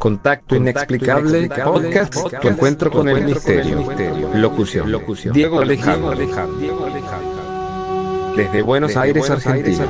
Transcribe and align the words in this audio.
Contacto 0.00 0.56
inexplicable, 0.56 1.50
podcast, 1.62 2.14
tu 2.40 2.48
encuentro 2.48 2.90
con 2.90 3.06
el 3.10 3.22
misterio. 3.22 3.86
Locución, 4.34 5.34
Diego 5.34 5.60
Alejandro. 5.60 6.16
Desde 8.34 8.62
Buenos 8.62 8.96
Aires, 8.96 9.28
Argentina. 9.28 9.84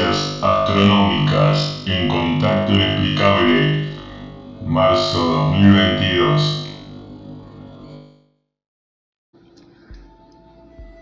Astronómicas 0.00 1.84
en 1.86 2.08
contacto 2.08 2.72
explicable. 2.72 3.92
Marzo 4.64 5.18
2022. 5.52 6.66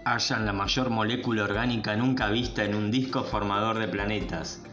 Hallan 0.05 0.45
la 0.45 0.53
mayor 0.53 0.91
molécula 0.91 1.45
orgánica 1.45 1.95
nunca 1.95 2.31
vista 2.31 2.65
en 2.65 2.75
un 2.75 2.91
disco 2.91 3.23
formador 3.23 3.79
de 3.79 3.87
planetas. 3.87 4.65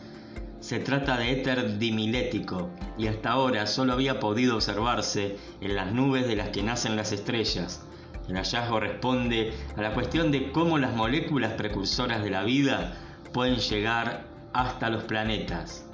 Se 0.61 0.79
trata 0.79 1.17
de 1.17 1.33
éter 1.33 1.77
dimilético 1.77 2.71
y 2.97 3.05
hasta 3.05 3.29
ahora 3.29 3.67
solo 3.67 3.93
había 3.93 4.19
podido 4.19 4.55
observarse 4.55 5.37
en 5.61 5.75
las 5.75 5.93
nubes 5.93 6.27
de 6.27 6.37
las 6.37 6.49
que 6.49 6.63
nacen 6.63 6.95
las 6.95 7.11
estrellas. 7.11 7.85
El 8.27 8.35
hallazgo 8.35 8.79
responde 8.79 9.53
a 9.75 9.81
la 9.83 9.93
cuestión 9.93 10.31
de 10.31 10.51
cómo 10.51 10.79
las 10.79 10.95
moléculas 10.95 11.53
precursoras 11.53 12.23
de 12.23 12.31
la 12.31 12.43
vida 12.43 12.95
pueden 13.29 13.57
llegar 13.57 14.25
hasta 14.53 14.89
los 14.89 15.03
planetas. 15.03 15.85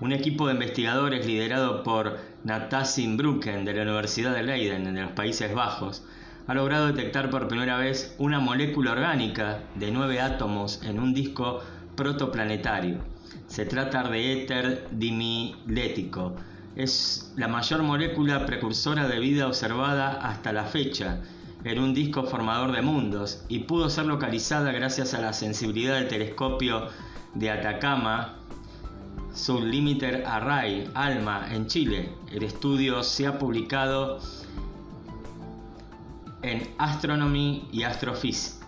Un 0.00 0.12
equipo 0.12 0.46
de 0.46 0.54
investigadores 0.54 1.26
liderado 1.26 1.82
por 1.82 2.18
Natassin 2.44 3.16
Brucken 3.16 3.64
de 3.64 3.74
la 3.74 3.82
Universidad 3.82 4.34
de 4.34 4.42
Leiden 4.42 4.92
de 4.92 5.02
los 5.02 5.12
Países 5.12 5.54
Bajos 5.54 6.04
ha 6.46 6.54
logrado 6.54 6.88
detectar 6.88 7.30
por 7.30 7.48
primera 7.48 7.78
vez 7.78 8.14
una 8.18 8.40
molécula 8.40 8.92
orgánica 8.92 9.60
de 9.76 9.90
nueve 9.90 10.20
átomos 10.20 10.82
en 10.82 10.98
un 10.98 11.14
disco 11.14 11.62
protoplanetario. 11.96 12.98
Se 13.46 13.64
trata 13.64 14.02
de 14.08 14.42
éter 14.42 14.88
dimilético. 14.90 16.34
Es 16.76 17.32
la 17.36 17.48
mayor 17.48 17.82
molécula 17.82 18.44
precursora 18.46 19.06
de 19.06 19.20
vida 19.20 19.46
observada 19.46 20.20
hasta 20.20 20.52
la 20.52 20.64
fecha 20.64 21.20
en 21.64 21.78
un 21.78 21.94
disco 21.94 22.24
formador 22.24 22.72
de 22.72 22.82
mundos 22.82 23.44
y 23.48 23.60
pudo 23.60 23.88
ser 23.88 24.06
localizada 24.06 24.70
gracias 24.70 25.14
a 25.14 25.20
la 25.20 25.32
sensibilidad 25.32 25.94
del 25.94 26.08
telescopio 26.08 26.88
de 27.34 27.50
Atacama 27.50 28.36
Sublimiter 29.34 30.24
Array 30.26 30.88
ALMA 30.94 31.52
en 31.52 31.66
Chile. 31.66 32.12
El 32.30 32.44
estudio 32.44 33.02
se 33.02 33.26
ha 33.26 33.38
publicado 33.38 34.20
en 36.42 36.68
Astronomy 36.78 37.66
y 37.72 37.82
Astrophysics. 37.82 38.60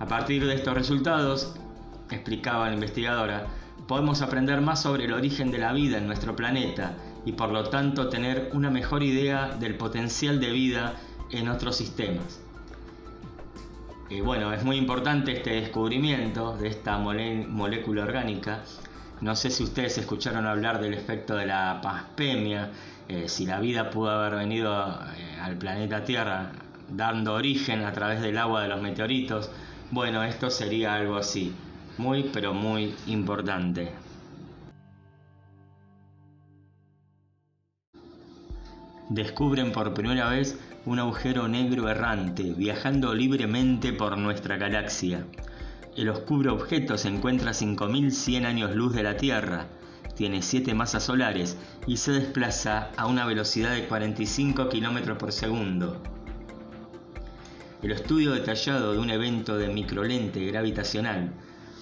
A 0.00 0.06
partir 0.06 0.44
de 0.44 0.54
estos 0.54 0.74
resultados, 0.74 1.54
explicaba 2.10 2.66
la 2.68 2.74
investigadora, 2.74 3.46
podemos 3.86 4.20
aprender 4.20 4.60
más 4.60 4.82
sobre 4.82 5.04
el 5.04 5.12
origen 5.12 5.52
de 5.52 5.58
la 5.58 5.72
vida 5.72 5.98
en 5.98 6.08
nuestro 6.08 6.34
planeta 6.34 6.96
y 7.24 7.32
por 7.32 7.50
lo 7.50 7.64
tanto 7.70 8.08
tener 8.08 8.50
una 8.52 8.68
mejor 8.68 9.04
idea 9.04 9.48
del 9.48 9.76
potencial 9.76 10.40
de 10.40 10.50
vida 10.50 10.96
en 11.32 11.48
otros 11.48 11.76
sistemas. 11.76 12.40
Y 14.08 14.20
bueno, 14.20 14.52
es 14.52 14.62
muy 14.62 14.76
importante 14.76 15.32
este 15.32 15.54
descubrimiento 15.54 16.56
de 16.58 16.68
esta 16.68 16.98
molécula 16.98 18.02
orgánica. 18.02 18.62
No 19.22 19.34
sé 19.34 19.50
si 19.50 19.62
ustedes 19.64 19.96
escucharon 19.96 20.46
hablar 20.46 20.80
del 20.80 20.92
efecto 20.92 21.34
de 21.34 21.46
la 21.46 21.80
paspemia, 21.82 22.70
eh, 23.08 23.28
si 23.28 23.46
la 23.46 23.58
vida 23.58 23.88
pudo 23.90 24.10
haber 24.10 24.34
venido 24.38 24.70
eh, 25.16 25.40
al 25.40 25.56
planeta 25.56 26.04
Tierra 26.04 26.52
dando 26.90 27.32
origen 27.34 27.84
a 27.84 27.92
través 27.92 28.20
del 28.20 28.36
agua 28.36 28.62
de 28.62 28.68
los 28.68 28.82
meteoritos. 28.82 29.50
Bueno, 29.90 30.22
esto 30.22 30.50
sería 30.50 30.94
algo 30.94 31.16
así, 31.16 31.54
muy 31.96 32.24
pero 32.24 32.52
muy 32.52 32.94
importante. 33.06 33.92
Descubren 39.08 39.72
por 39.72 39.92
primera 39.94 40.28
vez 40.28 40.58
un 40.84 40.98
agujero 40.98 41.46
negro 41.46 41.88
errante 41.88 42.54
viajando 42.56 43.14
libremente 43.14 43.92
por 43.92 44.18
nuestra 44.18 44.56
galaxia. 44.56 45.24
El 45.96 46.08
oscuro 46.08 46.54
objeto 46.54 46.98
se 46.98 47.08
encuentra 47.08 47.50
a 47.50 47.54
5100 47.54 48.46
años 48.46 48.74
luz 48.74 48.92
de 48.94 49.04
la 49.04 49.16
Tierra, 49.16 49.66
tiene 50.16 50.42
7 50.42 50.74
masas 50.74 51.04
solares 51.04 51.56
y 51.86 51.98
se 51.98 52.12
desplaza 52.12 52.90
a 52.96 53.06
una 53.06 53.24
velocidad 53.26 53.74
de 53.74 53.86
45 53.86 54.68
km 54.68 55.16
por 55.16 55.32
segundo. 55.32 56.02
El 57.82 57.92
estudio 57.92 58.32
detallado 58.32 58.92
de 58.92 58.98
un 58.98 59.10
evento 59.10 59.58
de 59.58 59.68
microlente 59.68 60.44
gravitacional 60.46 61.32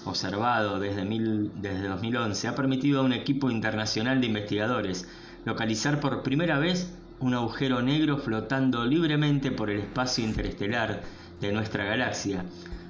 observado 0.05 0.79
desde, 0.79 1.05
desde 1.05 1.89
2011 1.89 2.49
ha 2.49 2.55
permitido 2.55 3.01
a 3.01 3.05
un 3.05 3.13
equipo 3.13 3.51
internacional 3.51 4.21
de 4.21 4.27
investigadores 4.27 5.09
localizar 5.45 6.01
por 6.01 6.23
primera 6.23 6.59
vez 6.59 6.93
un 7.21 7.35
agujero 7.35 7.83
negro 7.83 8.17
flotando 8.17 8.87
libremente 8.87 9.51
por 9.51 9.71
el 9.71 9.81
espacio 9.81 10.25
interestelar 10.25 11.03
de 11.41 11.53
nuestra 11.53 11.85
galaxia, 11.85 12.47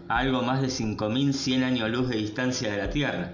a 0.09 0.19
algo 0.19 0.43
más 0.43 0.61
de 0.61 0.69
5.100 0.69 1.65
años 1.65 1.91
luz 1.91 2.09
de 2.09 2.17
distancia 2.17 2.71
de 2.71 2.79
la 2.79 2.91
Tierra. 2.91 3.33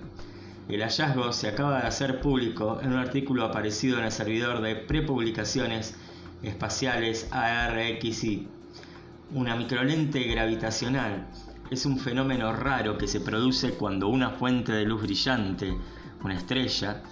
El 0.68 0.82
hallazgo 0.82 1.32
se 1.32 1.48
acaba 1.48 1.80
de 1.80 1.86
hacer 1.86 2.20
público 2.20 2.80
en 2.82 2.92
un 2.92 2.98
artículo 2.98 3.44
aparecido 3.44 3.98
en 3.98 4.04
el 4.04 4.12
servidor 4.12 4.62
de 4.62 4.74
prepublicaciones 4.74 5.94
espaciales 6.42 7.28
ARXI. 7.30 8.48
Una 9.34 9.54
microlente 9.54 10.20
gravitacional 10.24 11.26
es 11.70 11.84
un 11.84 11.98
fenómeno 11.98 12.52
raro 12.52 12.96
que 12.96 13.06
se 13.06 13.20
produce 13.20 13.72
cuando 13.72 14.08
una 14.08 14.30
fuente 14.30 14.72
de 14.72 14.86
luz 14.86 15.02
brillante, 15.02 15.76
una 16.24 16.34
estrella, 16.34 17.02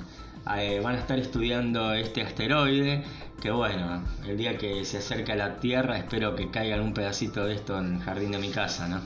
Eh, 0.56 0.81
van 0.81 0.97
a 0.97 0.99
estar 0.99 1.19
estudiando 1.19 1.93
este 1.93 2.23
asteroide, 2.23 3.05
que 3.41 3.50
bueno, 3.50 4.02
el 4.26 4.37
día 4.37 4.58
que 4.58 4.85
se 4.85 4.99
acerque 4.99 5.32
a 5.32 5.37
la 5.37 5.61
Tierra 5.61 5.97
espero 5.97 6.35
que 6.35 6.50
caiga 6.50 6.75
algún 6.75 6.93
pedacito 6.93 7.44
de 7.44 7.55
esto 7.55 7.79
en 7.79 7.97
el 7.97 8.00
jardín 8.00 8.32
de 8.32 8.38
mi 8.38 8.50
casa, 8.50 8.88
¿no? 8.88 9.00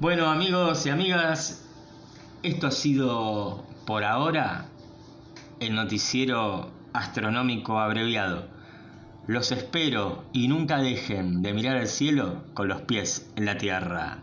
Bueno 0.00 0.28
amigos 0.30 0.86
y 0.86 0.90
amigas, 0.90 1.68
esto 2.42 2.68
ha 2.68 2.70
sido 2.70 3.64
por 3.86 4.02
ahora 4.02 4.66
el 5.60 5.74
noticiero 5.74 6.70
astronómico 6.94 7.78
abreviado. 7.78 8.48
Los 9.26 9.52
espero 9.52 10.24
y 10.32 10.48
nunca 10.48 10.78
dejen 10.78 11.42
de 11.42 11.52
mirar 11.52 11.76
al 11.76 11.86
cielo 11.86 12.44
con 12.54 12.68
los 12.68 12.80
pies 12.82 13.30
en 13.36 13.44
la 13.44 13.58
tierra. 13.58 14.22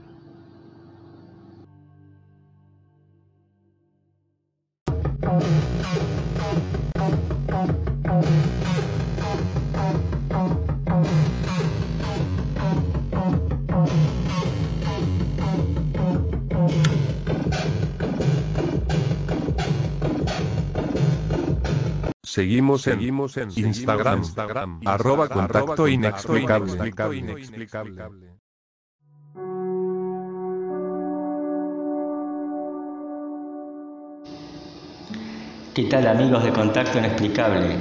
Seguimos 22.37 22.85
en, 22.85 22.99
Seguimos 22.99 23.37
en 23.37 23.49
Instagram, 23.55 24.19
Instagram, 24.19 24.81
arroba 24.85 25.27
contacto 25.27 25.87
inexplicable. 25.87 26.77
¿Qué 35.77 35.83
tal 35.83 36.07
amigos 36.07 36.43
de 36.43 36.51
Contacto 36.51 36.97
Inexplicable? 36.97 37.75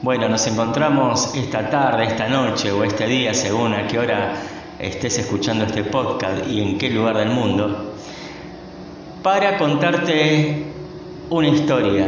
Bueno, 0.00 0.26
nos 0.26 0.46
encontramos 0.46 1.34
esta 1.34 1.68
tarde, 1.68 2.04
esta 2.04 2.30
noche 2.30 2.72
o 2.72 2.82
este 2.82 3.06
día, 3.06 3.34
según 3.34 3.74
a 3.74 3.86
qué 3.86 3.98
hora 3.98 4.32
estés 4.78 5.18
escuchando 5.18 5.66
este 5.66 5.84
podcast 5.84 6.48
y 6.48 6.62
en 6.62 6.78
qué 6.78 6.88
lugar 6.88 7.18
del 7.18 7.28
mundo, 7.28 7.92
para 9.22 9.58
contarte 9.58 10.64
una 11.28 11.48
historia 11.48 12.06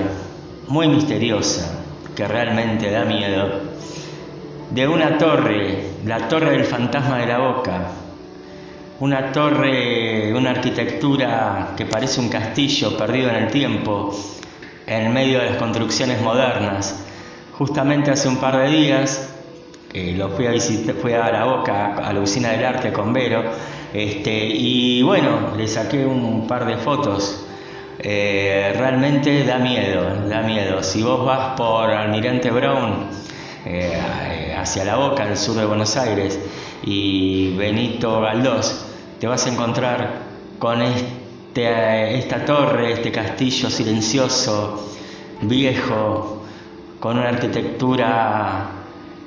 muy 0.66 0.88
misteriosa 0.88 1.78
que 2.16 2.26
realmente 2.26 2.90
da 2.90 3.04
miedo 3.04 3.50
de 4.70 4.88
una 4.88 5.18
torre, 5.18 5.90
la 6.06 6.26
torre 6.26 6.52
del 6.52 6.64
fantasma 6.64 7.18
de 7.18 7.26
la 7.26 7.38
boca, 7.38 7.82
una 9.00 9.30
torre, 9.30 10.32
una 10.32 10.52
arquitectura 10.52 11.74
que 11.76 11.84
parece 11.84 12.18
un 12.18 12.30
castillo 12.30 12.96
perdido 12.96 13.28
en 13.28 13.36
el 13.36 13.50
tiempo, 13.50 14.14
en 14.88 15.12
medio 15.12 15.38
de 15.40 15.50
las 15.50 15.58
construcciones 15.58 16.20
modernas. 16.22 17.04
Justamente 17.52 18.10
hace 18.10 18.28
un 18.28 18.38
par 18.38 18.56
de 18.56 18.68
días 18.68 19.34
que 19.92 20.12
lo 20.12 20.30
fui 20.30 20.46
a 20.46 20.50
visitar, 20.50 20.94
fui 20.96 21.12
a 21.12 21.30
la 21.30 21.44
boca, 21.44 21.96
a 21.96 22.12
la 22.12 22.20
usina 22.20 22.50
del 22.50 22.64
arte 22.64 22.92
con 22.92 23.12
Vero, 23.12 23.42
este, 23.92 24.46
y 24.46 25.02
bueno, 25.02 25.54
le 25.56 25.66
saqué 25.66 26.04
un 26.04 26.46
par 26.46 26.66
de 26.66 26.76
fotos 26.76 27.46
eh, 27.98 28.74
realmente 28.76 29.44
da 29.44 29.58
miedo, 29.58 30.28
da 30.28 30.42
miedo. 30.42 30.82
Si 30.82 31.02
vos 31.02 31.24
vas 31.24 31.56
por 31.56 31.90
Almirante 31.90 32.50
Brown 32.50 33.06
eh, 33.64 34.54
hacia 34.56 34.84
la 34.84 34.96
boca, 34.96 35.24
al 35.24 35.36
sur 35.36 35.56
de 35.56 35.64
Buenos 35.64 35.96
Aires, 35.96 36.38
y 36.84 37.56
Benito 37.56 38.20
Galdós, 38.20 38.86
te 39.18 39.26
vas 39.26 39.46
a 39.46 39.50
encontrar 39.50 40.28
con 40.58 40.80
este, 40.82 41.17
esta 41.64 42.44
torre, 42.44 42.92
este 42.92 43.10
castillo 43.10 43.70
silencioso, 43.70 44.88
viejo, 45.42 46.42
con 47.00 47.18
una 47.18 47.28
arquitectura 47.28 48.70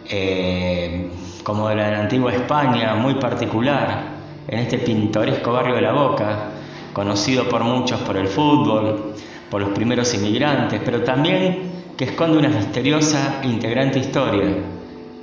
eh, 0.09 1.09
como 1.43 1.69
la 1.69 1.85
de 1.85 1.91
la 1.91 1.99
antigua 2.01 2.33
España, 2.33 2.95
muy 2.95 3.15
particular, 3.15 4.03
en 4.47 4.59
este 4.59 4.79
pintoresco 4.79 5.53
barrio 5.53 5.75
de 5.75 5.81
la 5.81 5.93
Boca 5.93 6.51
conocido 6.93 7.47
por 7.47 7.63
muchos 7.63 7.99
por 8.01 8.17
el 8.17 8.27
fútbol, 8.27 9.13
por 9.49 9.61
los 9.61 9.71
primeros 9.71 10.13
inmigrantes, 10.13 10.81
pero 10.83 11.03
también 11.03 11.71
que 11.97 12.05
esconde 12.05 12.37
una 12.37 12.49
misteriosa 12.49 13.41
e 13.43 13.47
integrante 13.47 13.99
historia 13.99 14.57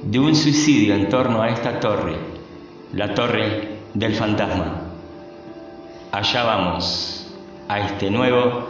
de 0.02 0.18
un 0.18 0.34
suicidio 0.34 0.94
en 0.94 1.08
torno 1.08 1.42
a 1.42 1.48
esta 1.48 1.80
torre, 1.80 2.16
la 2.92 3.12
torre 3.14 3.78
del 3.94 4.14
fantasma. 4.14 4.87
Allá 6.10 6.42
vamos, 6.42 7.26
a 7.68 7.80
este 7.80 8.10
nuevo 8.10 8.66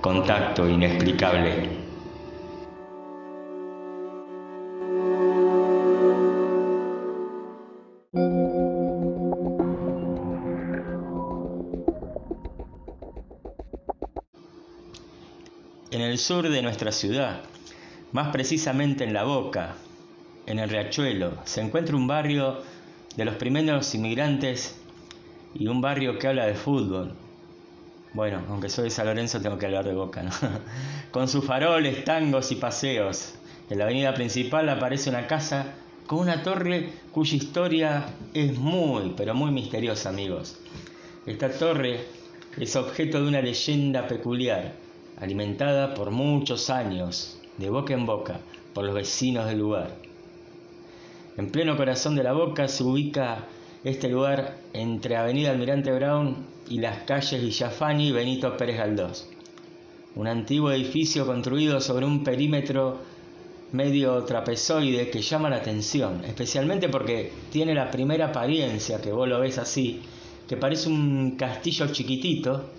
contacto 0.00 0.66
inexplicable. 0.66 1.68
En 15.90 16.00
el 16.00 16.16
sur 16.16 16.48
de 16.48 16.62
nuestra 16.62 16.90
ciudad, 16.90 17.42
más 18.12 18.28
precisamente 18.28 19.04
en 19.04 19.12
La 19.12 19.24
Boca, 19.24 19.74
en 20.46 20.58
el 20.58 20.70
Riachuelo, 20.70 21.34
se 21.44 21.60
encuentra 21.60 21.94
un 21.94 22.06
barrio 22.06 22.62
de 23.14 23.26
los 23.26 23.34
primeros 23.34 23.94
inmigrantes 23.94 24.77
y 25.58 25.66
un 25.66 25.80
barrio 25.80 26.18
que 26.18 26.28
habla 26.28 26.46
de 26.46 26.54
fútbol. 26.54 27.12
Bueno, 28.14 28.40
aunque 28.48 28.68
soy 28.68 28.84
de 28.84 28.90
San 28.90 29.06
Lorenzo 29.06 29.40
tengo 29.40 29.58
que 29.58 29.66
hablar 29.66 29.84
de 29.84 29.94
Boca, 29.94 30.22
¿no? 30.22 30.30
Con 31.10 31.28
sus 31.28 31.44
faroles, 31.44 32.04
tangos 32.04 32.52
y 32.52 32.56
paseos. 32.56 33.34
En 33.68 33.78
la 33.78 33.84
avenida 33.84 34.14
principal 34.14 34.68
aparece 34.68 35.10
una 35.10 35.26
casa 35.26 35.74
con 36.06 36.20
una 36.20 36.42
torre 36.42 36.90
cuya 37.12 37.36
historia 37.36 38.06
es 38.32 38.56
muy, 38.56 39.12
pero 39.14 39.34
muy 39.34 39.50
misteriosa, 39.50 40.08
amigos. 40.08 40.58
Esta 41.26 41.50
torre 41.50 42.06
es 42.58 42.76
objeto 42.76 43.20
de 43.20 43.28
una 43.28 43.42
leyenda 43.42 44.06
peculiar 44.06 44.72
alimentada 45.20 45.92
por 45.92 46.10
muchos 46.10 46.70
años, 46.70 47.38
de 47.58 47.68
boca 47.68 47.92
en 47.92 48.06
boca, 48.06 48.40
por 48.72 48.84
los 48.84 48.94
vecinos 48.94 49.46
del 49.46 49.58
lugar. 49.58 49.90
En 51.36 51.50
pleno 51.50 51.76
corazón 51.76 52.16
de 52.16 52.22
la 52.22 52.32
boca 52.32 52.68
se 52.68 52.84
ubica 52.84 53.44
este 53.84 54.08
lugar 54.08 54.56
entre 54.72 55.16
Avenida 55.16 55.50
Almirante 55.50 55.92
Brown 55.92 56.36
y 56.68 56.80
las 56.80 57.02
calles 57.02 57.40
Villafani 57.40 58.08
y 58.08 58.12
Benito 58.12 58.56
Pérez 58.56 58.78
Galdós. 58.78 59.28
Un 60.16 60.26
antiguo 60.26 60.72
edificio 60.72 61.26
construido 61.26 61.80
sobre 61.80 62.04
un 62.04 62.24
perímetro 62.24 62.98
medio 63.72 64.24
trapezoide 64.24 65.10
que 65.10 65.22
llama 65.22 65.50
la 65.50 65.56
atención, 65.56 66.24
especialmente 66.24 66.88
porque 66.88 67.32
tiene 67.52 67.74
la 67.74 67.90
primera 67.90 68.28
apariencia, 68.28 69.00
que 69.00 69.12
vos 69.12 69.28
lo 69.28 69.38
ves 69.40 69.58
así, 69.58 70.02
que 70.48 70.56
parece 70.56 70.88
un 70.88 71.36
castillo 71.36 71.86
chiquitito, 71.92 72.70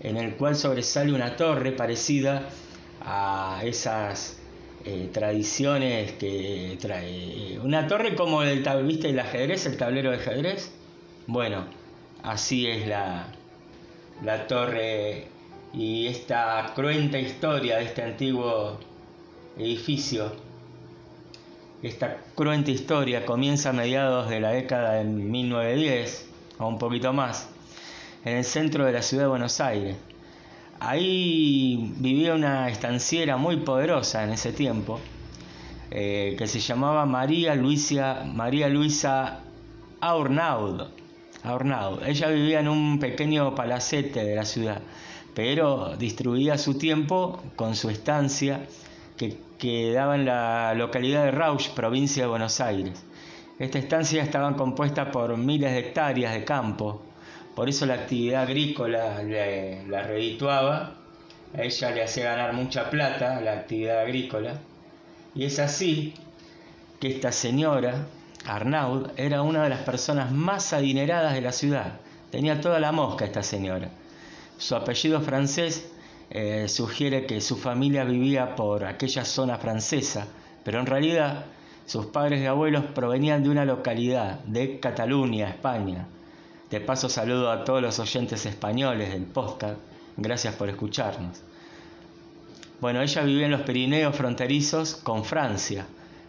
en 0.00 0.16
el 0.16 0.36
cual 0.36 0.56
sobresale 0.56 1.12
una 1.12 1.36
torre 1.36 1.72
parecida 1.72 2.48
a 3.02 3.60
esas 3.64 4.39
eh, 4.84 5.10
tradiciones 5.12 6.12
que 6.12 6.78
trae. 6.80 7.58
Una 7.62 7.86
torre 7.86 8.14
como 8.14 8.42
el, 8.42 8.64
¿viste 8.84 9.10
el 9.10 9.18
ajedrez, 9.18 9.66
el 9.66 9.76
tablero 9.76 10.10
de 10.10 10.16
ajedrez? 10.16 10.72
Bueno, 11.26 11.66
así 12.22 12.66
es 12.66 12.86
la, 12.86 13.28
la 14.24 14.46
torre 14.46 15.26
y 15.74 16.06
esta 16.06 16.72
cruenta 16.74 17.18
historia 17.18 17.76
de 17.76 17.84
este 17.84 18.02
antiguo 18.02 18.78
edificio. 19.58 20.32
Esta 21.82 22.18
cruenta 22.34 22.70
historia 22.70 23.24
comienza 23.24 23.70
a 23.70 23.72
mediados 23.72 24.28
de 24.28 24.40
la 24.40 24.50
década 24.50 24.94
de 24.94 25.04
1910 25.04 26.28
o 26.58 26.66
un 26.66 26.78
poquito 26.78 27.12
más 27.12 27.48
en 28.24 28.38
el 28.38 28.44
centro 28.44 28.84
de 28.84 28.92
la 28.92 29.02
ciudad 29.02 29.24
de 29.24 29.28
Buenos 29.28 29.60
Aires. 29.60 29.96
Ahí 30.80 31.92
vivía 31.98 32.34
una 32.34 32.70
estanciera 32.70 33.36
muy 33.36 33.58
poderosa 33.58 34.24
en 34.24 34.30
ese 34.30 34.50
tiempo, 34.52 34.98
eh, 35.90 36.34
que 36.38 36.46
se 36.46 36.58
llamaba 36.58 37.04
María 37.04 37.54
Luisa, 37.54 38.24
María 38.24 38.66
Luisa. 38.70 39.40
Ella 42.06 42.28
vivía 42.28 42.60
en 42.60 42.68
un 42.68 42.98
pequeño 42.98 43.54
palacete 43.54 44.24
de 44.24 44.34
la 44.34 44.46
ciudad, 44.46 44.80
pero 45.34 45.96
distribuía 45.98 46.56
su 46.56 46.78
tiempo 46.78 47.42
con 47.56 47.76
su 47.76 47.90
estancia 47.90 48.66
que 49.18 49.36
quedaba 49.58 50.14
en 50.14 50.24
la 50.24 50.72
localidad 50.74 51.24
de 51.24 51.30
Rauch, 51.30 51.68
provincia 51.70 52.22
de 52.22 52.30
Buenos 52.30 52.58
Aires. 52.58 53.04
Esta 53.58 53.78
estancia 53.78 54.22
estaba 54.22 54.56
compuesta 54.56 55.10
por 55.10 55.36
miles 55.36 55.72
de 55.72 55.80
hectáreas 55.80 56.32
de 56.32 56.44
campo, 56.44 57.02
por 57.60 57.68
eso 57.68 57.84
la 57.84 57.92
actividad 57.92 58.44
agrícola 58.44 59.22
la 59.22 60.02
redituaba 60.02 60.94
a 61.54 61.62
ella 61.62 61.90
le 61.90 62.02
hacía 62.02 62.24
ganar 62.24 62.54
mucha 62.54 62.88
plata 62.88 63.38
la 63.42 63.52
actividad 63.52 64.00
agrícola. 64.00 64.54
Y 65.34 65.44
es 65.44 65.58
así 65.58 66.14
que 67.00 67.08
esta 67.08 67.32
señora, 67.32 68.06
Arnaud, 68.46 69.10
era 69.18 69.42
una 69.42 69.62
de 69.64 69.68
las 69.68 69.82
personas 69.82 70.32
más 70.32 70.72
adineradas 70.72 71.34
de 71.34 71.42
la 71.42 71.52
ciudad. 71.52 72.00
Tenía 72.30 72.62
toda 72.62 72.80
la 72.80 72.92
mosca 72.92 73.26
esta 73.26 73.42
señora. 73.42 73.90
Su 74.56 74.74
apellido 74.74 75.20
francés 75.20 75.86
eh, 76.30 76.66
sugiere 76.66 77.26
que 77.26 77.42
su 77.42 77.58
familia 77.58 78.04
vivía 78.04 78.56
por 78.56 78.86
aquella 78.86 79.26
zona 79.26 79.58
francesa, 79.58 80.26
pero 80.64 80.80
en 80.80 80.86
realidad 80.86 81.44
sus 81.84 82.06
padres 82.06 82.40
y 82.40 82.46
abuelos 82.46 82.86
provenían 82.94 83.42
de 83.42 83.50
una 83.50 83.66
localidad 83.66 84.38
de 84.44 84.80
Cataluña, 84.80 85.50
España. 85.50 86.08
De 86.70 86.80
paso 86.80 87.08
saludo 87.08 87.50
a 87.50 87.64
todos 87.64 87.82
los 87.82 87.98
oyentes 87.98 88.46
españoles 88.46 89.12
del 89.12 89.24
podcast. 89.24 89.80
Gracias 90.16 90.54
por 90.54 90.68
escucharnos. 90.68 91.42
Bueno, 92.80 93.02
ella 93.02 93.22
vivía 93.22 93.46
en 93.46 93.50
los 93.50 93.62
Pirineos 93.62 94.14
fronterizos 94.14 94.94
con 94.94 95.24
Francia. 95.24 95.86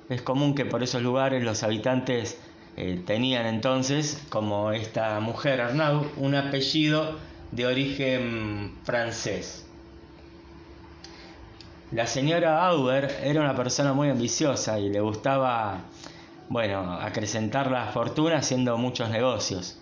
Es 0.10 0.24
común 0.24 0.56
que 0.56 0.66
por 0.66 0.82
esos 0.82 1.04
lugares 1.04 1.44
los 1.44 1.62
habitantes 1.62 2.40
eh, 2.76 3.04
tenían 3.06 3.46
entonces, 3.46 4.24
como 4.30 4.72
esta 4.72 5.20
mujer 5.20 5.62
Arnaud, 5.62 6.08
un 6.18 6.34
apellido 6.34 7.20
de 7.52 7.68
origen 7.68 8.78
francés. 8.84 9.68
La 11.92 12.08
señora 12.08 12.66
Auber 12.66 13.20
era 13.24 13.42
una 13.42 13.56
persona 13.56 13.94
muy 13.94 14.10
ambiciosa 14.10 14.80
y 14.80 14.90
le 14.90 15.02
gustaba, 15.02 15.82
bueno, 16.50 16.94
acrecentar 16.94 17.70
la 17.70 17.86
fortuna 17.88 18.38
haciendo 18.38 18.76
muchos 18.78 19.10
negocios. 19.12 19.81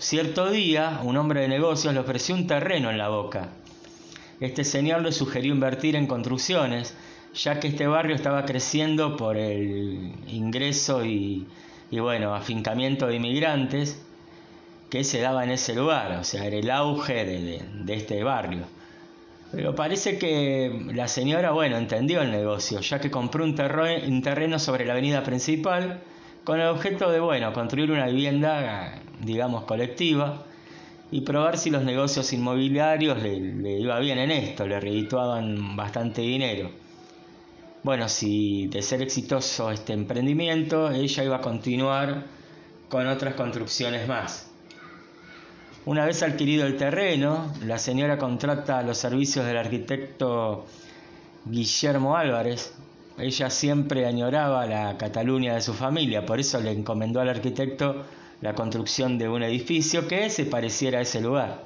Cierto 0.00 0.50
día, 0.50 1.00
un 1.04 1.18
hombre 1.18 1.42
de 1.42 1.48
negocios 1.48 1.92
le 1.92 2.00
ofreció 2.00 2.34
un 2.34 2.46
terreno 2.46 2.90
en 2.90 2.96
la 2.96 3.10
boca. 3.10 3.50
Este 4.40 4.64
señor 4.64 5.02
le 5.02 5.12
sugirió 5.12 5.52
invertir 5.52 5.94
en 5.94 6.06
construcciones, 6.06 6.96
ya 7.34 7.60
que 7.60 7.68
este 7.68 7.86
barrio 7.86 8.16
estaba 8.16 8.46
creciendo 8.46 9.18
por 9.18 9.36
el 9.36 10.14
ingreso 10.26 11.04
y, 11.04 11.46
bueno, 11.92 12.34
afincamiento 12.34 13.06
de 13.08 13.16
inmigrantes 13.16 14.00
que 14.88 15.04
se 15.04 15.20
daba 15.20 15.44
en 15.44 15.50
ese 15.50 15.74
lugar, 15.74 16.12
o 16.12 16.24
sea, 16.24 16.46
era 16.46 16.56
el 16.56 16.70
auge 16.70 17.26
de 17.26 17.94
este 17.94 18.24
barrio. 18.24 18.64
Pero 19.52 19.74
parece 19.74 20.16
que 20.16 20.86
la 20.94 21.08
señora, 21.08 21.50
bueno, 21.50 21.76
entendió 21.76 22.22
el 22.22 22.30
negocio, 22.30 22.80
ya 22.80 23.00
que 23.00 23.10
compró 23.10 23.44
un, 23.44 23.54
terreno 23.54 24.58
sobre 24.58 24.86
la 24.86 24.92
avenida 24.92 25.22
principal 25.24 26.00
con 26.44 26.60
el 26.60 26.68
objeto 26.68 27.10
de, 27.10 27.20
bueno, 27.20 27.52
construir 27.52 27.90
una 27.90 28.06
vivienda, 28.06 29.00
digamos, 29.20 29.64
colectiva 29.64 30.44
y 31.10 31.22
probar 31.22 31.58
si 31.58 31.70
los 31.70 31.82
negocios 31.82 32.32
inmobiliarios 32.32 33.22
le, 33.22 33.40
le 33.40 33.78
iba 33.78 33.98
bien 33.98 34.18
en 34.18 34.30
esto, 34.30 34.66
le 34.66 34.80
redituaban 34.80 35.76
bastante 35.76 36.22
dinero. 36.22 36.70
Bueno, 37.82 38.08
si 38.08 38.66
de 38.66 38.82
ser 38.82 39.00
exitoso 39.02 39.70
este 39.70 39.92
emprendimiento, 39.94 40.90
ella 40.90 41.24
iba 41.24 41.36
a 41.36 41.40
continuar 41.40 42.24
con 42.90 43.06
otras 43.06 43.34
construcciones 43.34 44.06
más. 44.06 44.50
Una 45.86 46.04
vez 46.04 46.22
adquirido 46.22 46.66
el 46.66 46.76
terreno, 46.76 47.50
la 47.64 47.78
señora 47.78 48.18
contrata 48.18 48.82
los 48.82 48.98
servicios 48.98 49.46
del 49.46 49.56
arquitecto 49.56 50.66
Guillermo 51.46 52.16
Álvarez. 52.16 52.74
Ella 53.20 53.50
siempre 53.50 54.06
añoraba 54.06 54.66
la 54.66 54.96
Cataluña 54.96 55.54
de 55.54 55.60
su 55.60 55.74
familia, 55.74 56.24
por 56.24 56.40
eso 56.40 56.60
le 56.60 56.72
encomendó 56.72 57.20
al 57.20 57.28
arquitecto 57.28 58.04
la 58.40 58.54
construcción 58.54 59.18
de 59.18 59.28
un 59.28 59.42
edificio 59.42 60.08
que 60.08 60.30
se 60.30 60.46
pareciera 60.46 60.98
a 60.98 61.02
ese 61.02 61.20
lugar. 61.20 61.62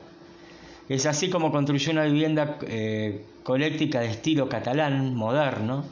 Es 0.89 1.07
así 1.07 1.31
como 1.31 1.53
construyó 1.53 1.93
una 1.93 2.05
vivienda 2.05 2.59
eh, 2.67 3.25
coléctica 3.43 4.01
de 4.01 4.09
estilo 4.09 4.49
catalán, 4.49 5.15
moderno. 5.15 5.85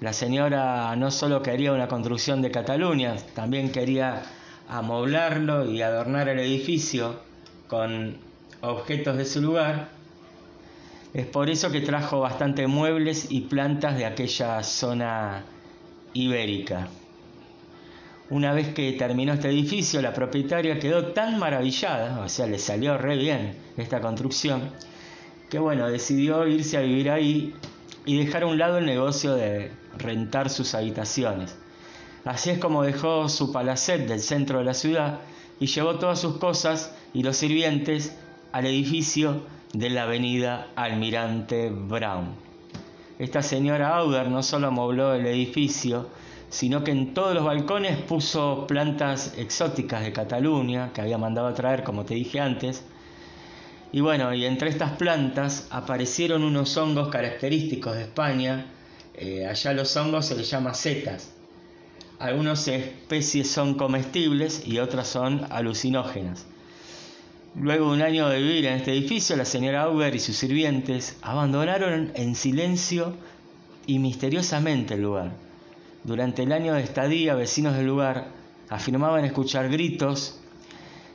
La 0.00 0.12
señora 0.12 0.94
no 0.96 1.10
solo 1.10 1.42
quería 1.42 1.72
una 1.72 1.88
construcción 1.88 2.42
de 2.42 2.50
Cataluña, 2.50 3.16
también 3.34 3.72
quería 3.72 4.22
amoblarlo 4.68 5.70
y 5.70 5.80
adornar 5.80 6.28
el 6.28 6.40
edificio 6.40 7.20
con 7.68 8.18
objetos 8.60 9.16
de 9.16 9.24
su 9.24 9.40
lugar. 9.40 9.95
Es 11.16 11.24
por 11.24 11.48
eso 11.48 11.72
que 11.72 11.80
trajo 11.80 12.20
bastante 12.20 12.66
muebles 12.66 13.28
y 13.30 13.40
plantas 13.40 13.96
de 13.96 14.04
aquella 14.04 14.62
zona 14.62 15.46
ibérica. 16.12 16.88
Una 18.28 18.52
vez 18.52 18.74
que 18.74 18.92
terminó 18.92 19.32
este 19.32 19.48
edificio, 19.48 20.02
la 20.02 20.12
propietaria 20.12 20.78
quedó 20.78 21.14
tan 21.14 21.38
maravillada, 21.38 22.20
o 22.20 22.28
sea, 22.28 22.46
le 22.46 22.58
salió 22.58 22.98
re 22.98 23.16
bien 23.16 23.56
esta 23.78 24.02
construcción, 24.02 24.72
que 25.48 25.58
bueno, 25.58 25.88
decidió 25.88 26.46
irse 26.46 26.76
a 26.76 26.82
vivir 26.82 27.08
ahí 27.10 27.54
y 28.04 28.18
dejar 28.18 28.42
a 28.42 28.48
un 28.48 28.58
lado 28.58 28.76
el 28.76 28.84
negocio 28.84 29.34
de 29.36 29.70
rentar 29.96 30.50
sus 30.50 30.74
habitaciones. 30.74 31.56
Así 32.26 32.50
es 32.50 32.58
como 32.58 32.82
dejó 32.82 33.30
su 33.30 33.52
palacet 33.52 34.06
del 34.06 34.20
centro 34.20 34.58
de 34.58 34.66
la 34.66 34.74
ciudad 34.74 35.20
y 35.60 35.66
llevó 35.68 35.98
todas 35.98 36.20
sus 36.20 36.36
cosas 36.36 36.94
y 37.14 37.22
los 37.22 37.38
sirvientes 37.38 38.14
al 38.52 38.66
edificio 38.66 39.55
de 39.78 39.90
la 39.90 40.04
avenida 40.04 40.68
Almirante 40.74 41.68
Brown. 41.68 42.34
Esta 43.18 43.42
señora 43.42 43.94
Auder 43.98 44.28
no 44.28 44.42
solo 44.42 44.68
amobló 44.68 45.12
el 45.12 45.26
edificio, 45.26 46.08
sino 46.48 46.82
que 46.82 46.92
en 46.92 47.12
todos 47.12 47.34
los 47.34 47.44
balcones 47.44 47.98
puso 47.98 48.66
plantas 48.66 49.34
exóticas 49.36 50.02
de 50.02 50.14
Cataluña, 50.14 50.92
que 50.94 51.02
había 51.02 51.18
mandado 51.18 51.52
traer, 51.52 51.84
como 51.84 52.06
te 52.06 52.14
dije 52.14 52.40
antes. 52.40 52.84
Y 53.92 54.00
bueno, 54.00 54.32
y 54.32 54.46
entre 54.46 54.70
estas 54.70 54.92
plantas 54.92 55.68
aparecieron 55.70 56.42
unos 56.42 56.74
hongos 56.78 57.08
característicos 57.08 57.96
de 57.96 58.02
España. 58.02 58.66
Eh, 59.12 59.46
allá 59.46 59.74
los 59.74 59.94
hongos 59.98 60.24
se 60.24 60.36
les 60.36 60.48
llama 60.48 60.72
setas. 60.72 61.34
Algunas 62.18 62.66
especies 62.66 63.50
son 63.50 63.74
comestibles 63.74 64.66
y 64.66 64.78
otras 64.78 65.06
son 65.06 65.46
alucinógenas. 65.50 66.46
Luego 67.58 67.86
de 67.86 67.92
un 67.94 68.02
año 68.02 68.28
de 68.28 68.42
vivir 68.42 68.66
en 68.66 68.74
este 68.74 68.92
edificio, 68.92 69.34
la 69.34 69.46
señora 69.46 69.84
Auber 69.84 70.14
y 70.14 70.18
sus 70.18 70.36
sirvientes 70.36 71.16
abandonaron 71.22 72.12
en 72.14 72.34
silencio 72.34 73.14
y 73.86 73.98
misteriosamente 73.98 74.92
el 74.92 75.00
lugar. 75.00 75.32
Durante 76.04 76.42
el 76.42 76.52
año 76.52 76.74
de 76.74 76.82
estadía, 76.82 77.34
vecinos 77.34 77.74
del 77.74 77.86
lugar 77.86 78.26
afirmaban 78.68 79.24
escuchar 79.24 79.70
gritos 79.70 80.38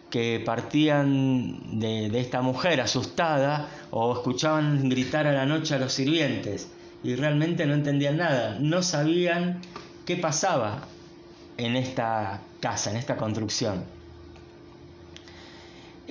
que 0.10 0.42
partían 0.44 1.80
de, 1.80 2.10
de, 2.10 2.20
esta 2.20 2.42
mujer 2.42 2.82
asustada 2.82 3.70
o 3.92 4.12
escuchaban 4.12 4.90
gritar 4.90 5.28
a 5.28 5.34
la 5.34 5.46
noche 5.46 5.76
a 5.76 5.78
los 5.78 5.94
sirvientes 5.94 6.72
y 7.04 7.14
realmente 7.14 7.68
no 7.68 7.76
entendían 7.76 8.18
nada, 8.18 8.58
no 8.60 8.82
sabían 8.82 9.62
qué 10.08 10.18
pasaba 10.18 10.88
en 11.58 11.76
esta 11.76 12.42
casa, 12.60 12.90
en 12.90 12.98
esta 12.98 13.16
construcción. 13.16 14.01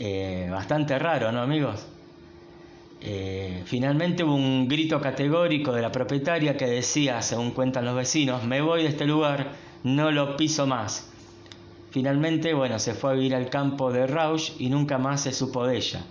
Eh, 0.03 0.49
bastante 0.51 0.99
raro, 0.99 1.31
¿no, 1.31 1.43
amigos? 1.43 1.85
Eh, 3.03 3.63
finalmente 3.67 4.25
hubo 4.25 4.35
un 4.35 4.67
grito 4.67 4.99
categórico 4.99 5.73
de 5.73 5.83
la 5.83 5.93
propietaria 5.93 6.57
que 6.57 6.65
decía, 6.67 7.21
según 7.21 7.51
cuentan 7.51 7.85
los 7.85 7.95
vecinos, 7.95 8.43
me 8.45 8.63
voy 8.63 8.85
de 8.85 8.89
este 8.89 9.05
lugar, 9.05 9.53
no 9.85 10.11
lo 10.11 10.39
piso 10.39 10.67
más. 10.67 11.11
Finalmente, 11.91 12.55
bueno, 12.55 12.79
se 12.79 12.95
fue 12.95 13.11
a 13.11 13.13
vivir 13.13 13.35
al 13.35 13.51
campo 13.51 13.93
de 13.93 14.07
Rausch 14.07 14.53
y 14.59 14.71
nunca 14.71 14.97
más 14.97 15.21
se 15.21 15.33
supo 15.35 15.67
de 15.67 15.77
ella. 15.77 16.03